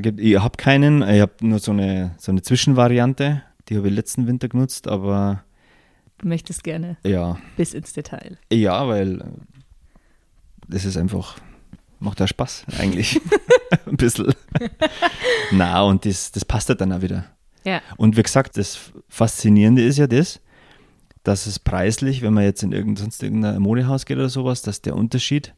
gibt. 0.00 0.18
Ich 0.20 0.38
habe 0.38 0.56
keinen, 0.56 1.02
ich 1.02 1.20
habe 1.20 1.32
nur 1.42 1.58
so 1.58 1.72
eine, 1.72 2.14
so 2.18 2.32
eine 2.32 2.40
Zwischenvariante. 2.42 3.42
Die 3.68 3.76
habe 3.76 3.88
ich 3.88 3.94
letzten 3.94 4.26
Winter 4.26 4.48
genutzt, 4.48 4.88
aber 4.88 5.44
Du 6.18 6.28
möchtest 6.28 6.64
gerne 6.64 6.96
ja, 7.04 7.36
bis 7.56 7.74
ins 7.74 7.92
Detail. 7.92 8.38
ja, 8.52 8.86
weil 8.88 9.22
das 10.68 10.84
ist 10.84 10.96
einfach, 10.96 11.36
macht 12.02 12.20
ja 12.20 12.26
Spaß 12.26 12.66
eigentlich. 12.78 13.20
Ein 13.86 13.96
bisschen. 13.96 14.34
Na, 15.52 15.82
und 15.82 16.04
das, 16.04 16.32
das 16.32 16.44
passt 16.44 16.68
ja 16.68 16.74
dann 16.74 16.92
auch 16.92 17.00
wieder. 17.02 17.24
Ja. 17.64 17.80
Und 17.96 18.16
wie 18.16 18.22
gesagt, 18.22 18.56
das 18.56 18.92
Faszinierende 19.08 19.82
ist 19.82 19.98
ja 19.98 20.06
das, 20.06 20.40
dass 21.22 21.46
es 21.46 21.58
preislich, 21.58 22.22
wenn 22.22 22.34
man 22.34 22.44
jetzt 22.44 22.62
in 22.62 22.72
irgend, 22.72 22.98
sonst 22.98 23.22
irgendein 23.22 23.62
Modehaus 23.62 24.04
geht 24.04 24.18
oder 24.18 24.28
sowas, 24.28 24.62
dass 24.62 24.82
der 24.82 24.96
Unterschied 24.96 25.54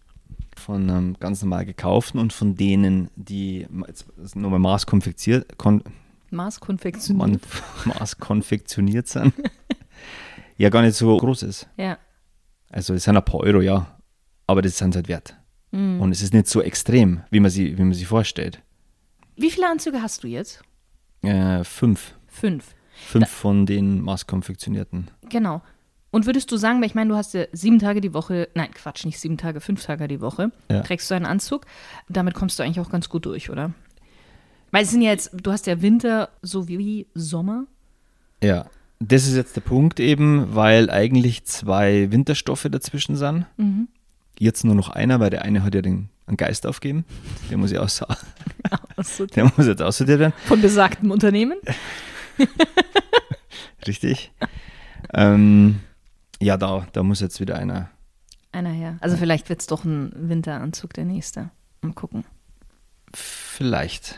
von 0.56 0.88
einem 0.88 1.16
ganz 1.18 1.42
normal 1.42 1.64
gekauften 1.64 2.20
und 2.20 2.32
von 2.32 2.54
denen, 2.54 3.10
die 3.16 3.66
jetzt 3.86 4.06
nochmal 4.36 4.60
maßkonfektioniert, 4.60 5.58
kon, 5.58 5.82
Maßkonfektioniert. 6.30 7.42
maßkonfektioniert 7.84 9.08
sind, 9.08 9.34
ja 10.56 10.68
gar 10.68 10.82
nicht 10.82 10.94
so 10.96 11.16
groß 11.16 11.44
ist. 11.44 11.68
Ja. 11.76 11.98
Also 12.70 12.94
es 12.94 13.04
sind 13.04 13.16
ein 13.16 13.24
paar 13.24 13.40
Euro, 13.40 13.60
ja, 13.60 13.98
aber 14.46 14.62
das 14.62 14.78
sind 14.78 14.94
halt 14.94 15.08
wert. 15.08 15.36
Mhm. 15.74 16.00
Und 16.00 16.12
es 16.12 16.22
ist 16.22 16.32
nicht 16.32 16.46
so 16.46 16.62
extrem, 16.62 17.22
wie 17.30 17.40
man 17.40 17.50
sie, 17.50 17.76
wie 17.76 17.82
man 17.82 17.92
sie 17.94 18.04
vorstellt. 18.04 18.62
Wie 19.36 19.50
viele 19.50 19.68
Anzüge 19.68 20.00
hast 20.00 20.22
du 20.22 20.28
jetzt? 20.28 20.62
Äh, 21.22 21.64
fünf. 21.64 22.14
Fünf. 22.28 22.74
Fünf 23.06 23.28
von 23.28 23.66
den 23.66 24.00
maßkonfektionierten. 24.00 25.10
Genau. 25.28 25.62
Und 26.12 26.26
würdest 26.26 26.52
du 26.52 26.56
sagen, 26.56 26.78
weil 26.80 26.86
ich 26.86 26.94
meine, 26.94 27.10
du 27.10 27.16
hast 27.16 27.34
ja 27.34 27.46
sieben 27.52 27.80
Tage 27.80 28.00
die 28.00 28.14
Woche, 28.14 28.48
nein, 28.54 28.70
Quatsch, 28.72 29.04
nicht 29.04 29.18
sieben 29.18 29.36
Tage, 29.36 29.60
fünf 29.60 29.84
Tage 29.84 30.06
die 30.06 30.20
Woche, 30.20 30.52
Ja. 30.70 30.82
trägst 30.82 31.10
du 31.10 31.14
einen 31.16 31.26
Anzug. 31.26 31.66
Damit 32.08 32.34
kommst 32.34 32.56
du 32.58 32.62
eigentlich 32.62 32.78
auch 32.78 32.90
ganz 32.90 33.08
gut 33.08 33.26
durch, 33.26 33.50
oder? 33.50 33.72
Weil 34.70 34.84
es 34.84 34.90
sind 34.92 35.02
ja 35.02 35.10
jetzt, 35.10 35.32
du 35.34 35.50
hast 35.50 35.66
ja 35.66 35.82
Winter 35.82 36.28
sowie 36.42 37.08
Sommer. 37.14 37.64
Ja. 38.42 38.66
Das 39.00 39.26
ist 39.26 39.34
jetzt 39.34 39.56
der 39.56 39.60
Punkt 39.60 39.98
eben, 39.98 40.54
weil 40.54 40.88
eigentlich 40.88 41.44
zwei 41.46 42.12
Winterstoffe 42.12 42.68
dazwischen 42.70 43.16
sind. 43.16 43.46
Mhm. 43.56 43.88
Jetzt 44.38 44.64
nur 44.64 44.74
noch 44.74 44.88
einer, 44.88 45.20
weil 45.20 45.30
der 45.30 45.42
eine 45.42 45.62
hat 45.62 45.74
ja 45.74 45.82
den 45.82 46.08
einen 46.26 46.36
Geist 46.36 46.66
aufgeben. 46.66 47.04
Der 47.50 47.58
muss 47.58 47.70
ja 47.70 47.80
aus, 47.80 48.02
Also 48.96 49.26
der 49.26 49.44
muss 49.56 49.66
jetzt 49.66 49.82
aussortiert 49.82 50.18
werden. 50.20 50.32
von 50.46 50.60
besagtem 50.62 51.10
Unternehmen. 51.10 51.58
Richtig. 53.86 54.32
ähm, 55.12 55.80
ja, 56.40 56.56
da, 56.56 56.86
da 56.92 57.02
muss 57.02 57.20
jetzt 57.20 57.40
wieder 57.40 57.56
einer. 57.56 57.90
Einer 58.52 58.70
her. 58.70 58.96
Also 59.00 59.16
vielleicht 59.16 59.48
wird 59.48 59.60
es 59.60 59.66
doch 59.66 59.84
ein 59.84 60.12
Winteranzug 60.16 60.94
der 60.94 61.04
nächste. 61.04 61.50
Mal 61.82 61.92
gucken. 61.92 62.24
Vielleicht. 63.12 64.16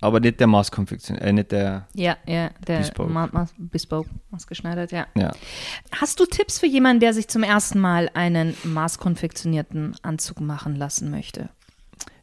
Aber 0.00 0.20
nicht 0.20 0.40
der 0.40 0.46
Maßkonfektion, 0.46 1.18
äh, 1.18 1.32
nicht 1.32 1.52
der. 1.52 1.86
Ja, 1.94 2.16
ja, 2.26 2.50
der 2.66 2.78
Bespoke. 2.78 3.12
Ma 3.12 3.28
Ma 3.32 3.48
Bespoke, 3.58 4.08
maßgeschneidert, 4.30 4.92
ja. 4.92 5.06
Ja. 5.14 5.32
Hast 5.92 6.20
du 6.20 6.26
Tipps 6.26 6.58
für 6.58 6.66
jemanden, 6.66 7.00
der 7.00 7.12
sich 7.12 7.28
zum 7.28 7.42
ersten 7.42 7.78
Mal 7.78 8.10
einen 8.14 8.54
maßkonfektionierten 8.64 9.96
Anzug 10.02 10.40
machen 10.40 10.74
lassen 10.76 11.10
möchte? 11.10 11.50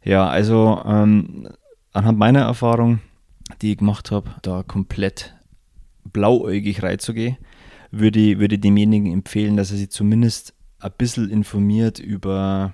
Ja, 0.03 0.27
also 0.27 0.81
ähm, 0.85 1.49
anhand 1.93 2.17
meiner 2.17 2.41
Erfahrung, 2.41 2.99
die 3.61 3.73
ich 3.73 3.77
gemacht 3.77 4.11
habe, 4.11 4.31
da 4.41 4.63
komplett 4.63 5.35
blauäugig 6.05 6.81
reinzugehen, 6.81 7.37
würde 7.91 8.19
ich, 8.19 8.39
würde 8.39 8.55
ich 8.55 8.61
demjenigen 8.61 9.11
empfehlen, 9.13 9.57
dass 9.57 9.71
er 9.71 9.77
sich 9.77 9.91
zumindest 9.91 10.53
ein 10.79 10.91
bisschen 10.97 11.29
informiert 11.29 11.99
über, 11.99 12.73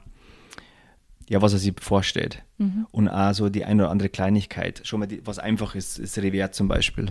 ja, 1.30 1.42
was 1.42 1.53
er 1.53 1.60
sich 1.60 1.74
vorstellt. 1.80 2.44
Und 2.92 3.10
auch 3.10 3.34
so 3.34 3.50
die 3.50 3.65
eine 3.65 3.84
oder 3.84 3.92
andere 3.92 4.10
Kleinigkeit. 4.10 4.82
Schon 4.86 5.01
mal, 5.01 5.06
die, 5.08 5.25
was 5.25 5.39
einfach 5.39 5.75
ist, 5.75 6.00
ist 6.00 6.18
Revers 6.18 6.51
zum 6.56 6.68
Beispiel. 6.68 7.08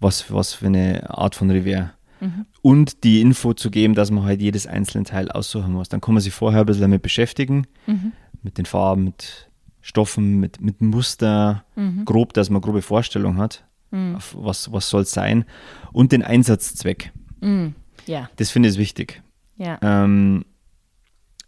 Was, 0.00 0.30
was 0.32 0.52
für 0.54 0.66
eine 0.66 1.08
Art 1.10 1.34
von 1.34 1.50
Revers. 1.50 1.90
Und 2.62 3.04
die 3.04 3.20
Info 3.20 3.52
zu 3.54 3.70
geben, 3.70 3.94
dass 3.94 4.10
man 4.10 4.24
halt 4.24 4.40
jedes 4.42 4.66
einzelne 4.66 5.04
Teil 5.04 5.30
aussuchen 5.30 5.72
muss. 5.72 5.88
Dann 5.88 6.00
kann 6.00 6.14
man 6.14 6.22
sich 6.22 6.32
vorher 6.32 6.60
ein 6.60 6.66
bisschen 6.66 6.82
damit 6.82 7.02
beschäftigen 7.02 7.66
mit 8.42 8.58
den 8.58 8.66
Farben, 8.66 9.04
mit 9.04 9.48
Stoffen, 9.82 10.40
mit, 10.40 10.60
mit 10.60 10.80
Muster, 10.80 11.64
grob, 12.04 12.32
dass 12.32 12.50
man 12.50 12.60
grobe 12.62 12.82
Vorstellung 12.82 13.36
hat, 13.38 13.64
auf 14.16 14.34
was, 14.38 14.72
was 14.72 14.88
soll 14.90 15.02
es 15.02 15.12
sein 15.12 15.44
und 15.92 16.10
den 16.12 16.22
Einsatzzweck. 16.22 17.12
Ja, 18.06 18.28
Das 18.36 18.50
finde 18.50 18.68
ich 18.68 18.78
wichtig. 18.78 19.22
ja. 19.56 19.78
Ähm, 19.82 20.44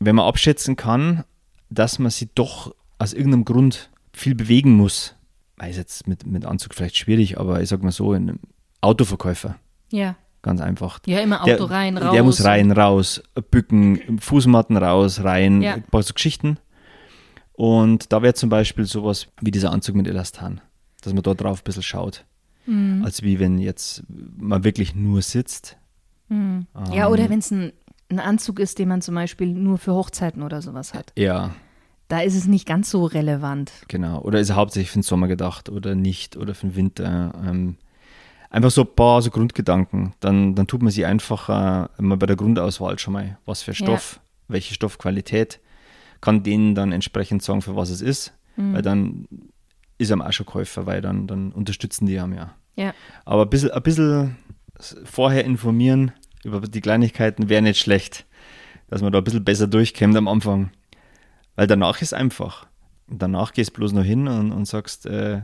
wenn 0.01 0.15
man 0.17 0.27
abschätzen 0.27 0.77
kann, 0.77 1.25
dass 1.71 1.99
man 1.99 2.11
sich 2.11 2.29
doch 2.35 2.75
aus 2.99 3.13
irgendeinem 3.13 3.45
Grund 3.45 3.91
viel 4.13 4.35
bewegen 4.35 4.73
muss, 4.77 5.15
weil 5.57 5.71
es 5.71 5.77
jetzt 5.77 6.07
mit, 6.09 6.27
mit 6.27 6.45
Anzug 6.45 6.75
vielleicht 6.75 6.97
schwierig, 6.97 7.39
aber 7.39 7.61
ich 7.63 7.69
sag 7.69 7.83
mal 7.83 7.93
so, 7.93 8.13
ein 8.13 8.39
Autoverkäufer, 8.81 9.57
Ja. 9.91 10.17
ganz 10.43 10.61
einfach. 10.61 11.01
Ja, 11.07 11.21
immer 11.21 11.43
Auto 11.45 11.65
rein, 11.65 11.97
raus. 11.99 12.13
Der 12.13 12.23
muss 12.23 12.45
rein, 12.45 12.71
raus, 12.73 13.23
bücken, 13.51 14.19
Fußmatten 14.21 14.77
raus, 14.77 15.23
rein, 15.25 15.63
Ja. 15.63 15.75
ein 15.75 15.83
paar 15.83 16.03
so 16.03 16.15
Geschichten. 16.15 16.59
Und 17.53 18.13
da 18.13 18.23
wäre 18.23 18.35
zum 18.35 18.51
Beispiel 18.51 18.85
sowas 18.85 19.27
wie 19.41 19.51
dieser 19.51 19.73
Anzug 19.73 19.97
mit 19.97 20.07
Elastan, 20.07 20.61
dass 21.03 21.13
man 21.13 21.23
dort 21.23 21.41
drauf 21.41 21.61
ein 21.61 21.65
bisschen 21.65 21.83
schaut. 21.83 22.25
Mhm. 22.67 23.03
Als 23.05 23.23
wie 23.23 23.41
wenn 23.41 23.59
jetzt 23.59 24.05
man 24.09 24.63
wirklich 24.65 24.95
nur 24.95 25.23
sitzt. 25.23 25.77
Ja, 26.93 27.09
oder 27.09 27.31
wenn 27.31 27.39
es 27.41 27.51
ein, 27.51 27.73
ein 28.11 28.19
Anzug 28.21 28.59
ist, 28.59 28.79
den 28.79 28.89
man 28.89 29.03
zum 29.03 29.15
Beispiel 29.15 29.49
nur 29.49 29.79
für 29.79 29.93
Hochzeiten 29.95 30.43
oder 30.43 30.63
sowas 30.63 30.95
hat. 30.95 31.13
Ja, 31.17 31.55
Da 32.09 32.21
ist 32.21 32.35
es 32.35 32.47
nicht 32.47 32.67
ganz 32.67 32.91
so 32.91 33.05
relevant. 33.05 33.71
genau. 33.89 34.21
Oder 34.23 34.41
ist 34.41 34.49
er 34.51 34.57
hauptsächlich 34.57 34.91
für 34.91 34.99
den 34.99 35.03
Sommer 35.03 35.29
gedacht 35.29 35.69
oder 35.69 35.95
nicht 35.95 36.37
oder 36.37 36.55
für 36.55 36.69
den 36.69 36.77
Winter. 36.77 37.33
Ähm, 37.47 37.77
einfach 38.51 38.71
so 38.71 38.83
ein 38.83 38.95
paar 38.95 39.21
so 39.21 39.31
Grundgedanken. 39.31 40.15
Dann, 40.21 40.55
dann 40.55 40.67
tut 40.67 40.83
man 40.83 40.91
sich 40.91 41.05
einfach 41.05 41.49
äh, 41.51 42.03
mal 42.03 42.17
bei 42.17 42.27
der 42.27 42.37
Grundauswahl 42.37 42.99
schon 42.99 43.13
mal, 43.13 43.39
was 43.45 43.63
für 43.63 43.75
Stoff, 43.75 44.21
welche 44.49 44.73
Stoffqualität, 44.73 45.61
kann 46.23 46.43
denen 46.43 46.75
dann 46.75 46.93
entsprechend 46.93 47.43
sagen, 47.43 47.61
für 47.61 47.77
was 47.77 47.91
es 47.91 48.01
ist. 48.01 48.33
Weil 48.57 48.83
dann 48.83 49.29
ist 49.99 50.11
er 50.11 50.21
auch 50.27 50.33
schon 50.33 50.47
Käufer, 50.47 50.85
weil 50.85 51.01
dann, 51.01 51.29
dann 51.29 51.53
unterstützen 51.53 52.07
die 52.07 52.21
haben 52.21 52.35
ja. 52.35 52.55
Ja. 52.75 52.93
Aber 53.25 53.43
ein 53.43 53.51
bisschen, 53.51 53.71
ein 53.71 53.83
bisschen 53.83 54.37
vorher 55.05 55.45
informieren 55.45 56.11
über 56.45 56.61
die 56.61 56.81
Kleinigkeiten 56.81 57.49
wäre 57.49 57.63
nicht 57.63 57.79
schlecht, 57.79 58.27
dass 58.89 59.03
man 59.03 59.13
da 59.13 59.19
ein 59.19 59.25
bisschen 59.25 59.45
besser 59.45 59.67
durchkämmt 59.67 60.17
am 60.17 60.29
Anfang. 60.29 60.71
Weil 61.57 61.67
danach 61.67 62.01
ist 62.03 62.15
einfach. 62.15 62.67
Und 63.09 63.23
danach 63.23 63.53
gehst 63.53 63.71
du 63.71 63.75
bloß 63.75 63.93
noch 63.93 64.05
hin 64.05 64.29
und, 64.29 64.53
und 64.53 64.67
sagst, 64.67 65.07
äh, 65.07 65.43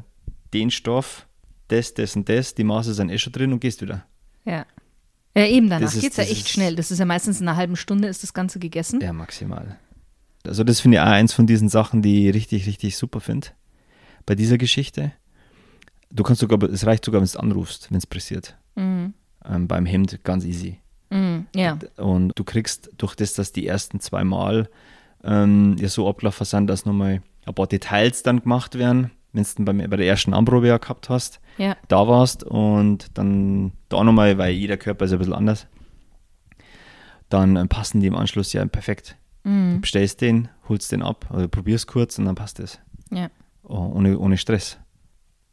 den 0.53 0.71
Stoff, 0.71 1.27
das, 1.69 1.95
das 1.95 2.15
und 2.15 2.29
das, 2.29 2.55
die 2.55 2.65
Maße 2.65 2.95
sind 2.95 3.11
eh 3.11 3.19
schon 3.19 3.33
drin 3.33 3.53
und 3.53 3.61
gehst 3.61 3.83
wieder. 3.83 4.05
Ja. 4.45 4.67
Ja, 5.37 5.47
eben 5.47 5.69
danach 5.69 5.93
geht 5.93 6.13
es 6.13 6.17
ja 6.17 6.25
echt 6.25 6.49
schnell. 6.49 6.77
Das 6.77 6.93
ist 6.93 7.01
ja 7.01 7.05
meistens 7.05 7.41
in 7.41 7.49
einer 7.49 7.57
halben 7.57 7.75
Stunde 7.75 8.07
ist 8.07 8.23
das 8.23 8.35
Ganze 8.35 8.61
gegessen. 8.61 9.01
Ja, 9.01 9.13
maximal. 9.13 9.79
Also 10.47 10.63
das 10.63 10.81
finde 10.81 10.99
ich 10.99 11.01
auch 11.01 11.07
eins 11.07 11.33
von 11.33 11.47
diesen 11.47 11.69
Sachen, 11.69 12.03
die 12.03 12.29
ich 12.29 12.35
richtig, 12.35 12.67
richtig 12.67 12.97
super 12.97 13.21
finde 13.21 13.49
bei 14.27 14.35
dieser 14.35 14.59
Geschichte. 14.59 15.13
Du 16.11 16.23
kannst 16.23 16.41
sogar, 16.41 16.63
es 16.71 16.87
reicht 16.87 17.05
sogar, 17.05 17.21
wenn 17.21 17.29
du 17.29 17.39
anrufst, 17.41 17.91
wenn 17.91 17.99
es 17.99 18.07
pressiert. 18.07 18.57
Ähm, 19.45 19.69
beim 19.69 19.87
Hemd 19.87 20.23
ganz 20.23 20.45
easy. 20.45 20.79
Mhm. 21.15 21.47
Ja. 21.55 21.79
Und 21.97 22.33
du 22.35 22.45
kriegst 22.45 22.91
durch 22.99 23.15
das, 23.15 23.35
dass 23.35 23.53
die 23.53 23.67
ersten 23.67 24.01
zwei 24.01 24.25
Mal 24.25 24.69
ähm, 25.23 25.77
ja 25.79 25.89
so 25.89 26.09
abgelaufen 26.09 26.45
sind, 26.45 26.67
dass 26.67 26.85
nochmal 26.87 27.23
ein 27.47 27.55
paar 27.55 27.67
Details 27.67 28.23
dann 28.23 28.41
gemacht 28.43 28.77
werden, 28.79 29.11
wenn 29.33 29.45
du 29.57 29.65
bei, 29.65 29.73
bei 29.87 29.97
der 29.97 30.07
ersten 30.07 30.35
Anprobe 30.35 30.69
ja 30.69 30.79
gehabt 30.79 31.09
hast, 31.09 31.41
Ja. 31.59 31.77
da 31.89 32.07
warst 32.09 32.43
und 32.45 33.17
dann 33.17 33.73
da 33.89 34.03
nochmal, 34.03 34.39
weil 34.39 34.53
jeder 34.53 34.77
Körper 34.77 35.05
ist 35.05 35.13
ein 35.13 35.19
bisschen 35.19 35.35
anders, 35.35 35.67
dann 37.29 37.57
äh, 37.57 37.67
passen 37.67 38.01
die 38.01 38.07
im 38.07 38.17
Anschluss 38.17 38.53
ja 38.53 38.65
perfekt. 38.67 39.17
Du 39.47 39.79
bestellst 39.79 40.23
den, 40.23 40.49
holst 40.71 40.91
den 40.91 41.03
ab, 41.03 41.27
oder 41.31 41.49
probierst 41.49 41.87
kurz 41.87 42.19
und 42.19 42.25
dann 42.25 42.35
passt 42.35 42.61
es. 42.61 42.81
Ja. 43.11 43.29
Oh, 43.63 43.93
ohne, 43.95 44.19
ohne 44.19 44.39
Stress. 44.39 44.79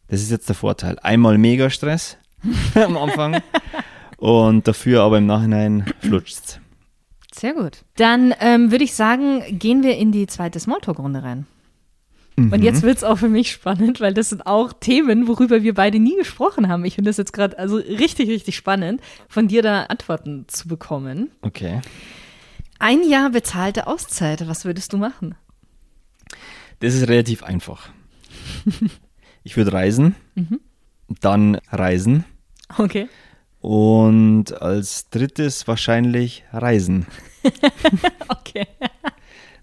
Das 0.08 0.22
ist 0.22 0.32
jetzt 0.32 0.48
der 0.48 0.56
Vorteil. 0.56 0.98
Einmal 1.00 1.38
mega 1.38 1.70
Stress 1.70 2.18
am 2.76 2.96
Anfang 2.96 3.42
und 4.22 4.68
dafür 4.68 5.02
aber 5.02 5.18
im 5.18 5.26
Nachhinein 5.26 5.92
flutscht's. 6.00 6.60
Sehr 7.34 7.54
gut. 7.54 7.84
Dann 7.96 8.36
ähm, 8.40 8.70
würde 8.70 8.84
ich 8.84 8.94
sagen, 8.94 9.42
gehen 9.58 9.82
wir 9.82 9.98
in 9.98 10.12
die 10.12 10.28
zweite 10.28 10.60
Smalltalk-Runde 10.60 11.24
rein. 11.24 11.48
Und 12.38 12.64
jetzt 12.64 12.82
wird 12.82 12.98
es 12.98 13.04
auch 13.04 13.18
für 13.18 13.30
mich 13.30 13.52
spannend, 13.52 14.00
weil 14.00 14.14
das 14.14 14.30
sind 14.30 14.48
auch 14.48 14.74
Themen, 14.74 15.28
worüber 15.28 15.64
wir 15.64 15.74
beide 15.74 16.00
nie 16.00 16.16
gesprochen 16.18 16.70
haben. 16.70 16.86
Ich 16.86 16.96
finde 16.96 17.10
das 17.10 17.18
jetzt 17.18 17.34
gerade 17.34 17.58
also 17.60 17.76
richtig, 17.76 18.30
richtig 18.30 18.56
spannend, 18.56 19.02
von 19.28 19.48
dir 19.48 19.62
da 19.62 19.84
Antworten 19.84 20.46
zu 20.48 20.68
bekommen. 20.68 21.30
Okay. 21.42 21.82
Ein 22.80 23.08
Jahr 23.08 23.32
bezahlte 23.32 23.86
Auszeit, 23.86 24.48
was 24.48 24.66
würdest 24.66 24.94
du 24.94 24.98
machen? 24.98 25.36
Das 26.80 26.94
ist 26.94 27.08
relativ 27.08 27.44
einfach. 27.44 27.90
Ich 29.44 29.58
würde 29.58 29.74
reisen, 29.74 30.16
dann 31.20 31.56
reisen 31.72 32.26
Okay. 32.78 33.10
Und 33.62 34.60
als 34.62 35.10
drittes 35.10 35.68
wahrscheinlich 35.68 36.44
reisen. 36.52 37.06
Okay. 38.28 38.68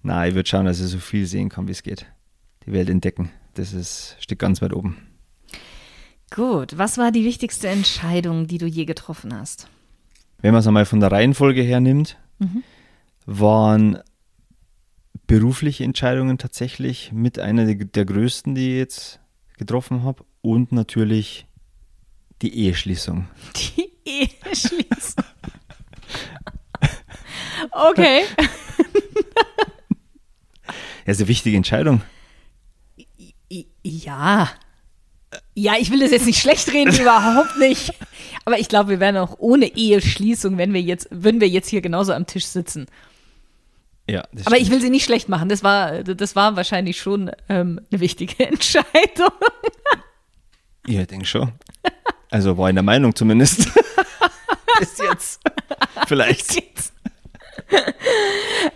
Na, 0.02 0.26
ich 0.26 0.35
würde 0.35 0.49
schauen, 0.49 0.64
dass 0.64 0.81
ich 0.81 0.87
so 0.87 0.99
viel 0.99 1.26
sehen 1.26 1.50
kann, 1.50 1.69
wie 1.69 1.73
es 1.73 1.83
geht. 1.83 2.07
Die 2.64 2.73
Welt 2.73 2.88
entdecken. 2.88 3.31
Das 3.55 3.75
ist, 3.75 4.17
steht 4.19 4.38
ganz 4.38 4.62
weit 4.62 4.73
oben. 4.73 4.97
Gut. 6.31 6.78
Was 6.78 6.97
war 6.97 7.12
die 7.12 7.25
wichtigste 7.25 7.69
Entscheidung, 7.69 8.47
die 8.47 8.57
du 8.57 8.67
je 8.67 8.87
getroffen 8.87 9.38
hast? 9.38 9.69
Wenn 10.40 10.52
man 10.52 10.61
es 10.61 10.67
einmal 10.67 10.87
von 10.87 11.00
der 11.00 11.12
Reihenfolge 11.12 11.61
her 11.61 11.81
nimmt, 11.81 12.17
waren 13.26 13.99
berufliche 15.26 15.85
Entscheidungen 15.85 16.38
tatsächlich 16.38 17.12
mit 17.12 17.38
einer 17.38 17.67
der, 17.67 17.75
der 17.75 18.05
größten, 18.05 18.55
die 18.55 18.71
ich 18.71 18.78
jetzt 18.78 19.21
getroffen 19.59 20.02
habe. 20.02 20.25
Und 20.40 20.73
natürlich 20.73 21.47
die 22.43 22.57
Eheschließung. 22.57 23.28
Die 23.57 23.88
Eheschließung. 24.45 25.25
Okay. 27.73 28.23
Ja, 31.07 31.12
ist 31.12 31.21
eine 31.21 31.29
wichtige 31.29 31.57
Entscheidung. 31.57 32.03
Ja. 33.83 34.50
Ja, 35.55 35.73
ich 35.79 35.91
will 35.91 36.00
das 36.00 36.11
jetzt 36.11 36.27
nicht 36.27 36.38
schlecht 36.38 36.71
reden, 36.71 36.95
überhaupt 36.95 37.57
nicht. 37.59 37.95
Aber 38.45 38.59
ich 38.59 38.69
glaube, 38.69 38.91
wir 38.91 39.00
wären 39.00 39.17
auch 39.17 39.37
ohne 39.38 39.75
Eheschließung, 39.75 40.59
wenn 40.59 40.75
wir 40.75 40.83
jetzt, 40.83 41.09
würden 41.11 41.41
wir 41.41 41.49
jetzt 41.49 41.71
hier 41.71 41.81
genauso 41.81 42.12
am 42.12 42.27
Tisch 42.27 42.45
sitzen. 42.45 42.87
Ja, 44.07 44.25
das 44.33 44.47
Aber 44.47 44.59
ich 44.59 44.71
will 44.71 44.83
sie 44.83 44.91
nicht 44.91 45.05
schlecht 45.05 45.31
machen. 45.31 45.49
Das 45.49 45.62
war, 45.62 46.03
das 46.05 46.37
war 46.37 46.57
wahrscheinlich 46.57 46.99
schon 47.00 47.31
ähm, 47.49 47.81
eine 47.91 48.00
wichtige 48.00 48.47
Entscheidung. 48.47 49.33
Ich 50.87 51.07
denke 51.07 51.25
schon. 51.27 51.53
Also 52.31 52.59
war 52.59 52.69
in 52.69 52.77
der 52.77 52.83
Meinung 52.83 53.15
zumindest. 53.15 53.69
Bis 54.78 54.99
jetzt. 54.99 55.40
Vielleicht. 56.06 56.62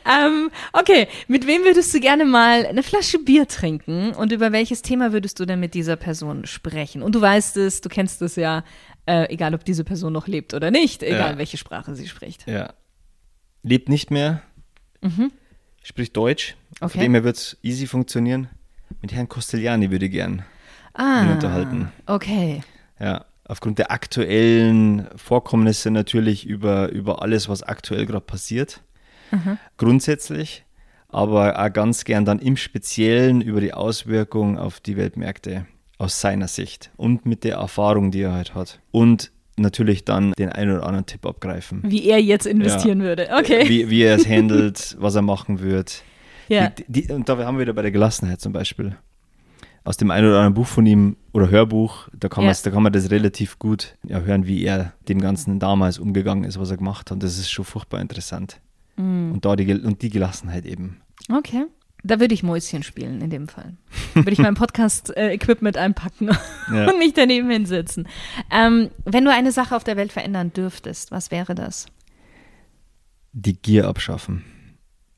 ähm, 0.05 0.51
okay, 0.73 1.09
mit 1.29 1.47
wem 1.47 1.65
würdest 1.65 1.95
du 1.95 2.01
gerne 2.01 2.25
mal 2.25 2.67
eine 2.67 2.83
Flasche 2.83 3.19
Bier 3.19 3.47
trinken 3.49 4.13
und 4.13 4.33
über 4.33 4.53
welches 4.53 4.83
Thema 4.83 5.13
würdest 5.13 5.41
du 5.41 5.45
denn 5.47 5.61
mit 5.61 5.75
dieser 5.75 5.97
Person 5.97 6.47
sprechen? 6.47 7.03
Und 7.03 7.15
du 7.15 7.21
weißt 7.21 7.57
es, 7.59 7.81
du 7.81 7.89
kennst 7.89 8.21
es 8.23 8.37
ja, 8.37 8.65
äh, 9.07 9.33
egal 9.33 9.55
ob 9.55 9.65
diese 9.65 9.85
Person 9.85 10.13
noch 10.13 10.27
lebt 10.27 10.55
oder 10.55 10.71
nicht, 10.71 11.03
egal 11.03 11.33
Ja. 11.33 11.39
welche 11.39 11.57
Sprache 11.57 11.95
sie 11.95 12.07
spricht. 12.09 12.47
Ja. 12.47 12.75
Lebt 13.63 13.89
nicht 13.89 14.11
mehr. 14.11 14.43
Spricht 15.83 16.17
Deutsch. 16.17 16.55
Mhm. 16.81 16.85
Okay. 16.87 16.93
Von 16.93 17.01
dem 17.01 17.15
her 17.15 17.25
wird 17.25 17.37
es 17.37 17.57
easy 17.63 17.87
funktionieren. 17.87 18.49
Mit 19.01 19.13
Herrn 19.13 19.29
Costellani 19.29 19.91
würde 19.91 20.07
ich 20.07 20.13
gern 20.13 20.45
Ah, 20.95 21.33
unterhalten. 21.33 21.91
okay. 22.07 22.61
Ja. 23.01 23.25
Aufgrund 23.53 23.79
der 23.79 23.93
aktuellen 23.93 25.09
Vorkommnisse 25.15 25.91
natürlich 25.91 26.47
über, 26.47 26.89
über 26.89 27.21
alles, 27.21 27.51
was 27.51 27.63
aktuell 27.63 28.07
gerade 28.07 28.25
passiert. 28.25 28.83
Grundsätzlich. 29.77 30.65
Aber 31.09 31.63
auch 31.63 31.71
ganz 31.71 32.05
gern 32.05 32.25
dann 32.25 32.39
im 32.39 32.57
Speziellen 32.57 33.43
über 33.43 33.61
die 33.61 33.75
Auswirkungen 33.75 34.57
auf 34.57 34.81
die 34.81 34.97
Weltmärkte 34.97 35.67
aus 35.99 36.23
seiner 36.23 36.49
Sicht 36.49 36.93
und 36.97 37.27
mit 37.27 37.45
der 37.45 37.57
Erfahrung, 37.57 38.11
die 38.11 38.23
er 38.23 38.33
halt 38.33 38.55
hat. 38.55 38.81
Und 38.91 39.31
natürlich 39.59 40.07
dann 40.07 40.33
den 40.33 40.49
einen 40.49 40.77
oder 40.77 40.87
anderen 40.87 41.05
Tipp 41.05 41.27
abgreifen. 41.27 41.83
Wie 41.85 42.09
er 42.09 42.23
jetzt 42.23 42.47
investieren 42.47 43.03
würde. 43.03 43.29
Okay. 43.39 43.69
Wie, 43.69 43.91
wie 43.91 44.05
er 44.05 44.17
es 44.17 44.27
handelt, 44.31 44.97
was 44.99 45.15
er 45.15 45.21
machen 45.21 45.61
wird. 45.61 46.05
ja. 46.49 46.71
Die, 46.71 46.85
die, 46.89 47.13
und 47.13 47.29
da 47.29 47.37
haben 47.37 47.59
wir 47.59 47.63
wieder 47.65 47.75
bei 47.75 47.83
der 47.83 47.93
Gelassenheit 47.93 48.41
zum 48.41 48.55
Beispiel. 48.55 48.97
Aus 49.85 49.97
dem 49.97 50.11
einen 50.11 50.29
oder 50.29 50.37
anderen 50.39 50.55
Buch 50.55 50.67
von 50.67 50.87
ihm 50.87 51.17
oder 51.33 51.51
Hörbuch, 51.51 52.09
da 52.13 52.29
kann, 52.29 52.45
Ja. 52.45 52.53
da 52.53 52.71
kann 52.71 52.83
man 52.83 52.93
das 52.93 53.11
relativ 53.11 53.59
gut 53.59 53.97
ja, 54.07 54.21
hören, 54.21 54.47
wie 54.47 54.65
er 54.65 54.93
dem 55.09 55.21
Ganzen 55.21 55.59
damals 55.59 55.99
umgegangen 55.99 56.45
ist, 56.45 56.59
was 56.59 56.71
er 56.71 56.77
gemacht 56.77 57.11
hat. 57.11 57.23
Das 57.23 57.39
ist 57.39 57.51
schon 57.51 57.65
furchtbar 57.65 58.01
interessant. 58.01 58.61
Mm. 58.97 59.33
Und, 59.33 59.45
da 59.45 59.57
die, 59.57 59.73
und 59.75 60.03
die 60.03 60.11
Gelassenheit 60.11 60.67
eben. 60.67 61.01
Okay. 61.31 61.65
Da 62.05 62.19
würde 62.21 62.35
ich 62.35 62.43
Mäuschen 62.43 62.83
spielen 62.83 63.21
in 63.21 63.31
dem 63.31 63.49
Fall. 63.49 63.77
Würde 64.15 64.33
ich 64.33 64.39
mein 64.39 64.55
Podcast-Equipment 64.57 65.77
einpacken 65.77 66.31
Ja. 66.73 66.89
und 66.91 66.99
mich 66.99 67.15
daneben 67.15 67.49
hinsetzen. 67.51 68.09
Ähm, 68.51 68.91
wenn 69.05 69.25
du 69.25 69.33
eine 69.33 69.53
Sache 69.53 69.75
auf 69.77 69.85
der 69.85 69.97
Welt 69.97 70.13
verändern 70.13 70.53
dürftest, 70.53 71.11
was 71.11 71.31
wäre 71.31 71.55
das? 71.55 71.87
Die 73.33 73.55
Gier 73.61 73.89
abschaffen. 73.89 74.45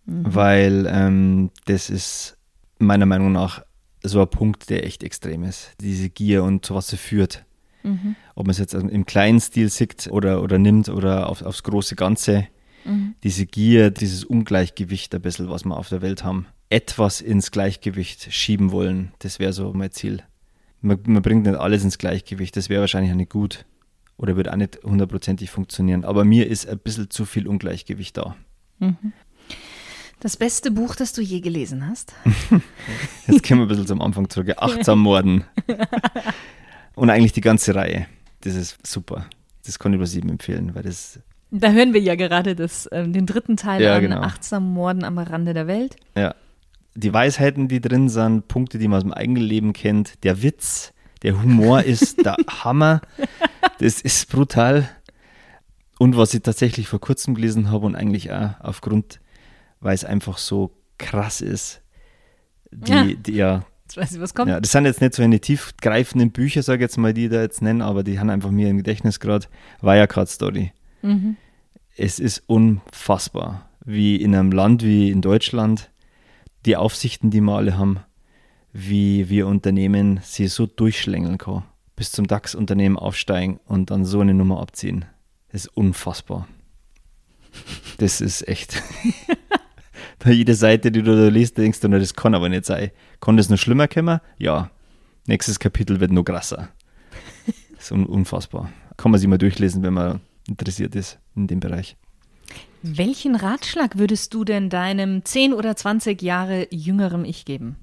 Weil 0.06 0.86
ähm, 0.88 1.50
das 1.64 1.88
ist 1.88 2.36
meiner 2.78 3.06
Meinung 3.06 3.32
nach 3.32 3.62
so 4.04 4.20
ein 4.20 4.28
Punkt, 4.28 4.70
der 4.70 4.86
echt 4.86 5.02
extrem 5.02 5.42
ist. 5.42 5.72
Diese 5.80 6.10
Gier 6.10 6.44
und 6.44 6.64
zu 6.64 6.74
was 6.74 6.88
sie 6.88 6.96
führt. 6.96 7.44
Mhm. 7.82 8.16
ob 8.34 8.46
man 8.46 8.52
es 8.52 8.58
jetzt 8.58 8.72
im 8.72 9.04
kleinen 9.04 9.40
Stil 9.40 9.68
sieht 9.68 10.08
oder, 10.10 10.42
oder 10.42 10.56
nimmt 10.56 10.88
oder 10.88 11.28
auf, 11.28 11.42
aufs 11.42 11.62
große 11.64 11.96
Ganze, 11.96 12.48
diese 13.22 13.46
Gier, 13.46 13.90
dieses 13.90 14.24
Ungleichgewicht 14.24 15.14
ein 15.14 15.22
bisschen, 15.22 15.48
was 15.48 15.64
wir 15.64 15.76
auf 15.76 15.88
der 15.88 16.02
Welt 16.02 16.24
haben, 16.24 16.46
etwas 16.70 17.20
ins 17.20 17.50
Gleichgewicht 17.50 18.32
schieben 18.32 18.72
wollen, 18.72 19.12
das 19.18 19.38
wäre 19.38 19.52
so 19.52 19.72
mein 19.74 19.90
Ziel. 19.90 20.22
Man, 20.80 20.98
man 21.06 21.22
bringt 21.22 21.46
nicht 21.46 21.56
alles 21.56 21.84
ins 21.84 21.98
Gleichgewicht, 21.98 22.56
das 22.56 22.68
wäre 22.68 22.80
wahrscheinlich 22.80 23.12
auch 23.12 23.16
nicht 23.16 23.30
gut 23.30 23.64
oder 24.16 24.36
wird 24.36 24.50
auch 24.50 24.56
nicht 24.56 24.80
hundertprozentig 24.82 25.50
funktionieren, 25.50 26.04
aber 26.04 26.24
mir 26.24 26.46
ist 26.46 26.68
ein 26.68 26.78
bisschen 26.78 27.10
zu 27.10 27.24
viel 27.24 27.46
Ungleichgewicht 27.46 28.16
da. 28.16 28.36
Das 30.20 30.36
beste 30.36 30.70
Buch, 30.70 30.96
das 30.96 31.12
du 31.12 31.20
je 31.20 31.40
gelesen 31.40 31.86
hast? 31.88 32.14
Jetzt 33.26 33.46
kommen 33.46 33.60
wir 33.60 33.66
ein 33.66 33.68
bisschen 33.68 33.86
zum 33.86 34.00
Anfang 34.00 34.28
zurück. 34.30 34.54
Achtsam 34.56 35.00
Morden. 35.00 35.44
Und 36.94 37.10
eigentlich 37.10 37.32
die 37.32 37.40
ganze 37.40 37.74
Reihe. 37.74 38.06
Das 38.40 38.54
ist 38.54 38.78
super. 38.86 39.26
Das 39.66 39.78
kann 39.78 39.92
ich 39.92 39.96
über 39.96 40.06
sieben 40.06 40.28
empfehlen, 40.28 40.74
weil 40.74 40.82
das 40.82 41.20
Da 41.50 41.70
hören 41.72 41.92
wir 41.92 42.00
ja 42.00 42.14
gerade 42.14 42.54
das, 42.54 42.88
ähm, 42.92 43.12
den 43.12 43.26
dritten 43.26 43.56
Teil 43.56 43.82
Ja, 43.82 43.96
an 43.96 44.00
genau. 44.00 44.20
Achtsam 44.20 44.72
Morden 44.72 45.04
am 45.04 45.18
Rande 45.18 45.54
der 45.54 45.66
Welt. 45.66 45.96
Ja. 46.16 46.34
Die 46.94 47.12
Weisheiten, 47.12 47.68
die 47.68 47.80
drin 47.80 48.08
sind, 48.08 48.46
Punkte, 48.46 48.78
die 48.78 48.86
man 48.86 48.98
aus 48.98 49.02
dem 49.02 49.12
eigenen 49.12 49.42
Leben 49.42 49.72
kennt, 49.72 50.22
der 50.22 50.42
Witz, 50.42 50.92
der 51.22 51.42
Humor 51.42 51.82
ist 51.82 52.18
der 52.24 52.36
Hammer. 52.48 53.00
Das 53.78 54.00
ist 54.00 54.30
brutal. 54.30 54.88
Und 55.98 56.16
was 56.16 56.34
ich 56.34 56.42
tatsächlich 56.42 56.86
vor 56.86 57.00
kurzem 57.00 57.34
gelesen 57.34 57.70
habe 57.70 57.86
und 57.86 57.96
eigentlich 57.96 58.30
auch 58.32 58.50
aufgrund, 58.60 59.20
weil 59.80 59.94
es 59.94 60.04
einfach 60.04 60.38
so 60.38 60.72
krass 60.98 61.40
ist, 61.40 61.82
die, 62.70 62.90
Ja. 62.92 63.04
die 63.04 63.32
ja, 63.32 63.64
Jetzt 63.84 63.96
weiß 63.96 64.12
ich, 64.12 64.20
was 64.20 64.34
kommt. 64.34 64.48
ja, 64.48 64.60
das 64.60 64.72
sind 64.72 64.86
jetzt 64.86 65.00
nicht 65.00 65.14
so 65.14 65.22
eine 65.22 65.40
tiefgreifenden 65.40 66.30
Bücher, 66.32 66.62
sage 66.62 66.78
ich 66.78 66.82
jetzt 66.88 66.96
mal, 66.96 67.12
die 67.14 67.24
ich 67.26 67.30
da 67.30 67.42
jetzt 67.42 67.60
nennen, 67.62 67.82
aber 67.82 68.02
die 68.02 68.18
haben 68.18 68.30
einfach 68.30 68.50
mir 68.50 68.68
im 68.70 68.78
Gedächtnis 68.78 69.20
gerade 69.20 69.46
Wirecard 69.82 70.28
Story. 70.28 70.72
Mhm. 71.02 71.36
Es 71.96 72.18
ist 72.18 72.42
unfassbar, 72.46 73.68
wie 73.84 74.16
in 74.16 74.34
einem 74.34 74.50
Land 74.52 74.82
wie 74.82 75.10
in 75.10 75.20
Deutschland 75.20 75.90
die 76.66 76.76
Aufsichten, 76.76 77.30
die 77.30 77.40
wir 77.42 77.52
alle 77.56 77.76
haben, 77.76 78.00
wie 78.72 79.28
wir 79.28 79.46
Unternehmen 79.46 80.18
sie 80.22 80.48
so 80.48 80.66
durchschlängeln 80.66 81.38
kann, 81.38 81.62
bis 81.94 82.10
zum 82.10 82.26
DAX-Unternehmen 82.26 82.96
aufsteigen 82.98 83.60
und 83.66 83.90
dann 83.90 84.04
so 84.04 84.20
eine 84.20 84.34
Nummer 84.34 84.60
abziehen. 84.60 85.04
Das 85.52 85.66
ist 85.66 85.76
unfassbar. 85.76 86.48
Das 87.98 88.20
ist 88.20 88.48
echt. 88.48 88.82
da 90.18 90.30
jede 90.30 90.54
Seite, 90.54 90.90
die 90.90 91.02
du 91.02 91.16
da 91.16 91.28
liest, 91.28 91.58
denkst 91.58 91.80
du, 91.80 91.88
na, 91.88 91.98
das 91.98 92.14
kann 92.14 92.34
aber 92.34 92.48
nicht 92.48 92.64
sein. 92.64 92.90
Kann 93.20 93.36
das 93.36 93.50
noch 93.50 93.58
schlimmer 93.58 93.88
kommen? 93.88 94.20
Ja. 94.38 94.70
Nächstes 95.26 95.58
Kapitel 95.58 96.00
wird 96.00 96.12
noch 96.12 96.24
krasser. 96.24 96.68
Das 97.74 97.78
ist 97.84 97.92
un 97.92 98.06
unfassbar. 98.06 98.70
Kann 98.96 99.10
man 99.10 99.18
sich 99.18 99.28
mal 99.28 99.38
durchlesen, 99.38 99.82
wenn 99.82 99.94
man 99.94 100.20
interessiert 100.48 100.94
ist 100.94 101.18
in 101.34 101.46
dem 101.46 101.60
Bereich. 101.60 101.96
Welchen 102.82 103.34
Ratschlag 103.34 103.98
würdest 103.98 104.34
du 104.34 104.44
denn 104.44 104.68
deinem 104.68 105.24
10 105.24 105.54
oder 105.54 105.74
20 105.74 106.20
Jahre 106.20 106.68
jüngerem 106.70 107.24
Ich 107.24 107.46
geben? 107.46 107.76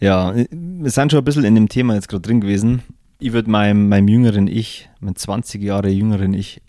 Ja, 0.00 0.34
wir 0.34 0.90
sind 0.90 1.12
schon 1.12 1.20
ein 1.20 1.24
bisschen 1.24 1.44
in 1.44 1.54
dem 1.54 1.68
Thema 1.68 1.94
jetzt 1.94 2.08
gerade 2.08 2.22
drin 2.22 2.40
gewesen. 2.40 2.82
Ich 3.18 3.32
würde 3.32 3.50
meinem, 3.50 3.88
meinem 3.88 4.08
jüngeren 4.08 4.48
Ich, 4.48 4.88
meinem 5.00 5.16
20 5.16 5.62
Jahre 5.62 5.90
jüngeren 5.90 6.34
Ich, 6.34 6.62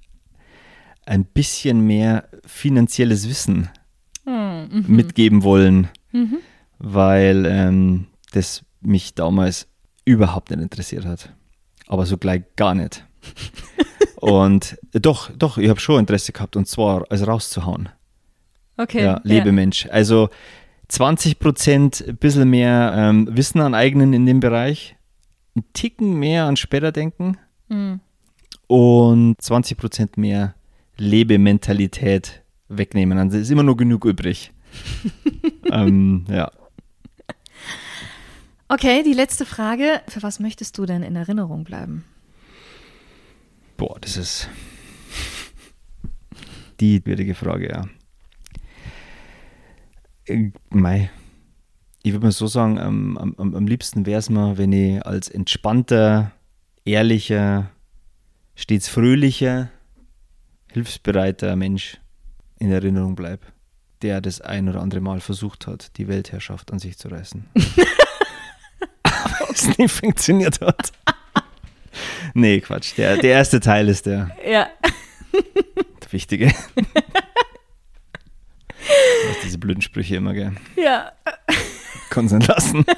ein 1.06 1.26
bisschen 1.26 1.88
mehr 1.88 2.26
finanzielles 2.46 3.28
Wissen 3.28 3.70
mitgeben 4.26 5.44
wollen, 5.44 5.90
weil 6.80 7.46
ähm, 7.46 8.08
das 8.32 8.64
mich 8.82 9.16
damals 9.16 9.68
überhaupt 10.06 10.50
nicht 10.50 10.62
interessiert 10.62 11.06
hat. 11.06 11.34
Aber 11.88 12.06
so 12.06 12.18
gleich 12.18 12.44
gar 12.56 12.76
nicht. 12.76 13.06
Und 14.18 14.78
äh, 14.94 15.00
doch, 15.02 15.32
doch, 15.32 15.58
ich 15.58 15.70
habe 15.70 15.80
schon 15.82 16.00
Interesse 16.00 16.32
gehabt 16.32 16.56
und 16.56 16.66
zwar 16.68 17.04
also 17.10 17.26
rauszuhauen. 17.26 17.90
Okay. 18.78 19.04
Ja, 19.04 19.20
Lebemensch. 19.24 19.88
Also 19.92 20.30
20 20.88 21.40
Prozent 21.40 22.04
ein 22.08 22.16
bisschen 22.18 22.50
mehr 22.50 22.94
ähm, 22.96 23.28
Wissen 23.32 23.60
aneignen 23.60 24.14
in 24.14 24.26
dem 24.26 24.40
Bereich, 24.40 24.96
ein 25.56 25.64
Ticken 25.74 26.18
mehr 26.20 26.46
an 26.46 26.56
später 26.56 26.92
denken 26.94 27.38
Mhm. 27.70 28.00
und 28.68 29.42
20 29.42 29.78
Prozent 29.78 30.18
mehr 30.18 30.56
Lebementalität 30.98 32.43
wegnehmen. 32.68 33.18
Also 33.18 33.38
ist 33.38 33.52
immer 33.52 33.64
nur 33.64 33.78
genug 33.78 34.06
übrig. 34.06 34.52
ähm, 35.72 36.26
ja. 36.30 36.52
Okay, 38.68 39.04
die 39.04 39.14
letzte 39.14 39.46
Frage. 39.46 40.02
Für 40.08 40.24
was 40.24 40.40
möchtest 40.40 40.78
du 40.78 40.86
denn 40.86 41.04
in 41.04 41.16
Erinnerung 41.16 41.64
bleiben? 41.64 42.06
Boah, 43.78 43.98
das 44.00 44.18
ist 44.18 44.50
die 46.80 47.02
schwierige 47.04 47.36
Frage, 47.36 47.70
ja. 47.70 47.86
Äh, 50.26 50.52
Mei. 50.70 51.12
Ich 52.02 52.12
würde 52.12 52.26
mal 52.26 52.32
so 52.32 52.48
sagen, 52.48 52.78
ähm, 52.78 53.18
am, 53.18 53.36
am, 53.38 53.56
am 53.56 53.68
liebsten 53.68 54.06
wäre 54.06 54.20
es 54.20 54.30
mir, 54.30 54.58
wenn 54.58 54.74
ich 54.74 55.06
als 55.06 55.30
entspannter, 55.30 56.32
ehrlicher, 56.84 57.72
stets 58.56 58.90
fröhlicher, 58.90 59.70
hilfsbereiter 60.72 61.56
Mensch 61.56 62.00
in 62.64 62.72
Erinnerung 62.72 63.16
bleibe, 63.16 63.46
der 64.02 64.22
das 64.22 64.42
ein 64.42 64.70
oder 64.70 64.82
andere 64.82 65.02
Mal 65.02 65.20
versucht 65.20 65.68
hat, 65.68 65.98
die 65.98 66.08
Weltherrschaft 66.08 66.72
an 66.72 66.80
sich 66.80 66.98
zu 66.98 67.10
reißen. 67.10 67.46
Aber 69.04 69.50
es 69.52 69.78
nie 69.78 69.88
funktioniert 69.88 70.60
hat. 70.62 70.92
Nee, 72.34 72.62
Quatsch. 72.62 72.94
Der, 72.98 73.18
der 73.18 73.32
erste 73.32 73.60
Teil 73.60 73.88
ist 73.90 74.06
der, 74.06 74.36
Ja. 74.46 74.70
der 76.02 76.12
wichtige. 76.12 76.48
Du 76.76 76.84
hast 79.30 79.44
diese 79.44 79.58
blöden 79.58 79.82
Sprüche 79.82 80.16
immer, 80.16 80.34
gell? 80.34 80.54
Ja. 80.76 81.12
Kannst 82.10 82.34
nicht 82.34 82.48
lassen. 82.48 82.86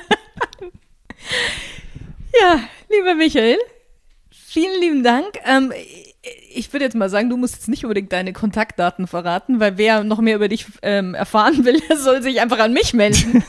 Ja, 2.42 2.60
lieber 2.90 3.16
Michael, 3.16 3.58
vielen 4.30 4.80
lieben 4.82 5.04
Dank. 5.04 5.40
Ähm, 5.46 5.72
ich 6.56 6.72
würde 6.74 6.86
jetzt 6.86 6.96
mal 6.96 7.10
sagen, 7.10 7.30
du 7.30 7.38
musst 7.38 7.56
jetzt 7.56 7.68
nicht 7.68 7.84
unbedingt 7.84 8.12
deine 8.12 8.34
Kontaktdaten 8.34 9.08
verraten, 9.08 9.60
weil 9.60 9.78
wer 9.78 10.04
noch 10.04 10.20
mehr 10.20 10.36
über 10.36 10.48
dich 10.48 10.66
ähm, 10.82 11.14
erfahren 11.14 11.66
will, 11.66 11.80
der 11.90 11.98
soll 11.98 12.22
sich 12.22 12.42
einfach 12.42 12.60
an 12.60 12.74
mich 12.74 12.94
melden. 12.94 13.44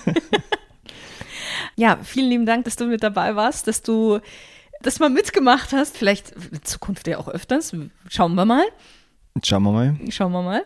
ja, 1.77 1.99
vielen 2.03 2.31
lieben 2.31 2.47
Dank, 2.47 2.65
dass 2.65 2.77
du 2.77 2.87
mit 2.87 3.03
dabei 3.03 3.37
warst, 3.37 3.69
dass 3.69 3.83
du 3.83 4.21
das 4.83 4.99
mal 4.99 5.11
mitgemacht 5.11 5.73
hast. 5.73 5.97
Vielleicht 5.97 6.33
in 6.53 6.63
Zukunft 6.63 7.07
ja 7.07 7.19
auch 7.19 7.29
öfters. 7.29 7.75
Schauen 8.09 8.35
wir 8.35 8.45
mal. 8.45 8.65
Schauen 9.43 9.63
wir 9.63 9.73
mal. 9.73 9.97
Schauen 10.11 10.33
wir 10.33 10.43
mal. 10.43 10.63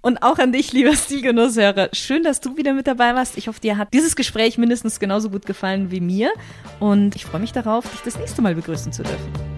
Und 0.00 0.22
auch 0.22 0.38
an 0.38 0.52
dich, 0.52 0.72
lieber 0.72 0.94
Stilgenusshörer. 0.94 1.88
Schön, 1.92 2.24
dass 2.24 2.40
du 2.40 2.58
wieder 2.58 2.74
mit 2.74 2.86
dabei 2.86 3.14
warst. 3.14 3.38
Ich 3.38 3.48
hoffe, 3.48 3.60
dir 3.60 3.78
hat 3.78 3.94
dieses 3.94 4.16
Gespräch 4.16 4.58
mindestens 4.58 5.00
genauso 5.00 5.30
gut 5.30 5.46
gefallen 5.46 5.90
wie 5.90 6.00
mir. 6.00 6.30
Und 6.78 7.16
ich 7.16 7.24
freue 7.24 7.40
mich 7.40 7.52
darauf, 7.52 7.88
dich 7.90 8.00
das 8.02 8.18
nächste 8.18 8.42
Mal 8.42 8.54
begrüßen 8.54 8.92
zu 8.92 9.02
dürfen. 9.02 9.53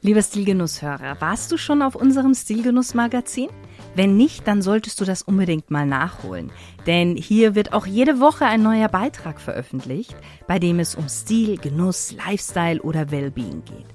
Lieber 0.00 0.22
Stilgenusshörer, 0.22 1.20
warst 1.20 1.50
du 1.50 1.56
schon 1.56 1.82
auf 1.82 1.96
unserem 1.96 2.34
Stilgenuss-Magazin? 2.34 3.48
Wenn 3.94 4.16
nicht, 4.16 4.46
dann 4.46 4.62
solltest 4.62 5.00
du 5.00 5.04
das 5.04 5.22
unbedingt 5.22 5.70
mal 5.70 5.86
nachholen. 5.86 6.52
Denn 6.86 7.16
hier 7.16 7.54
wird 7.54 7.72
auch 7.72 7.86
jede 7.86 8.20
Woche 8.20 8.46
ein 8.46 8.62
neuer 8.62 8.88
Beitrag 8.88 9.40
veröffentlicht, 9.40 10.14
bei 10.46 10.58
dem 10.58 10.78
es 10.78 10.94
um 10.94 11.08
Stil, 11.08 11.56
Genuss, 11.56 12.12
Lifestyle 12.12 12.80
oder 12.82 13.10
Wellbeing 13.10 13.64
geht. 13.64 13.86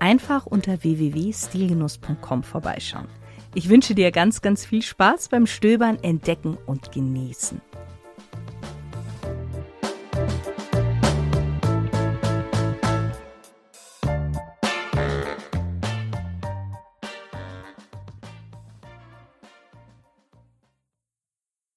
Einfach 0.00 0.46
unter 0.46 0.82
www.stilgenuss.com 0.82 2.42
vorbeischauen. 2.42 3.06
Ich 3.54 3.68
wünsche 3.68 3.94
dir 3.94 4.10
ganz, 4.10 4.40
ganz 4.40 4.64
viel 4.64 4.82
Spaß 4.82 5.28
beim 5.28 5.46
Stöbern, 5.46 5.98
Entdecken 6.02 6.58
und 6.66 6.90
Genießen. 6.90 7.60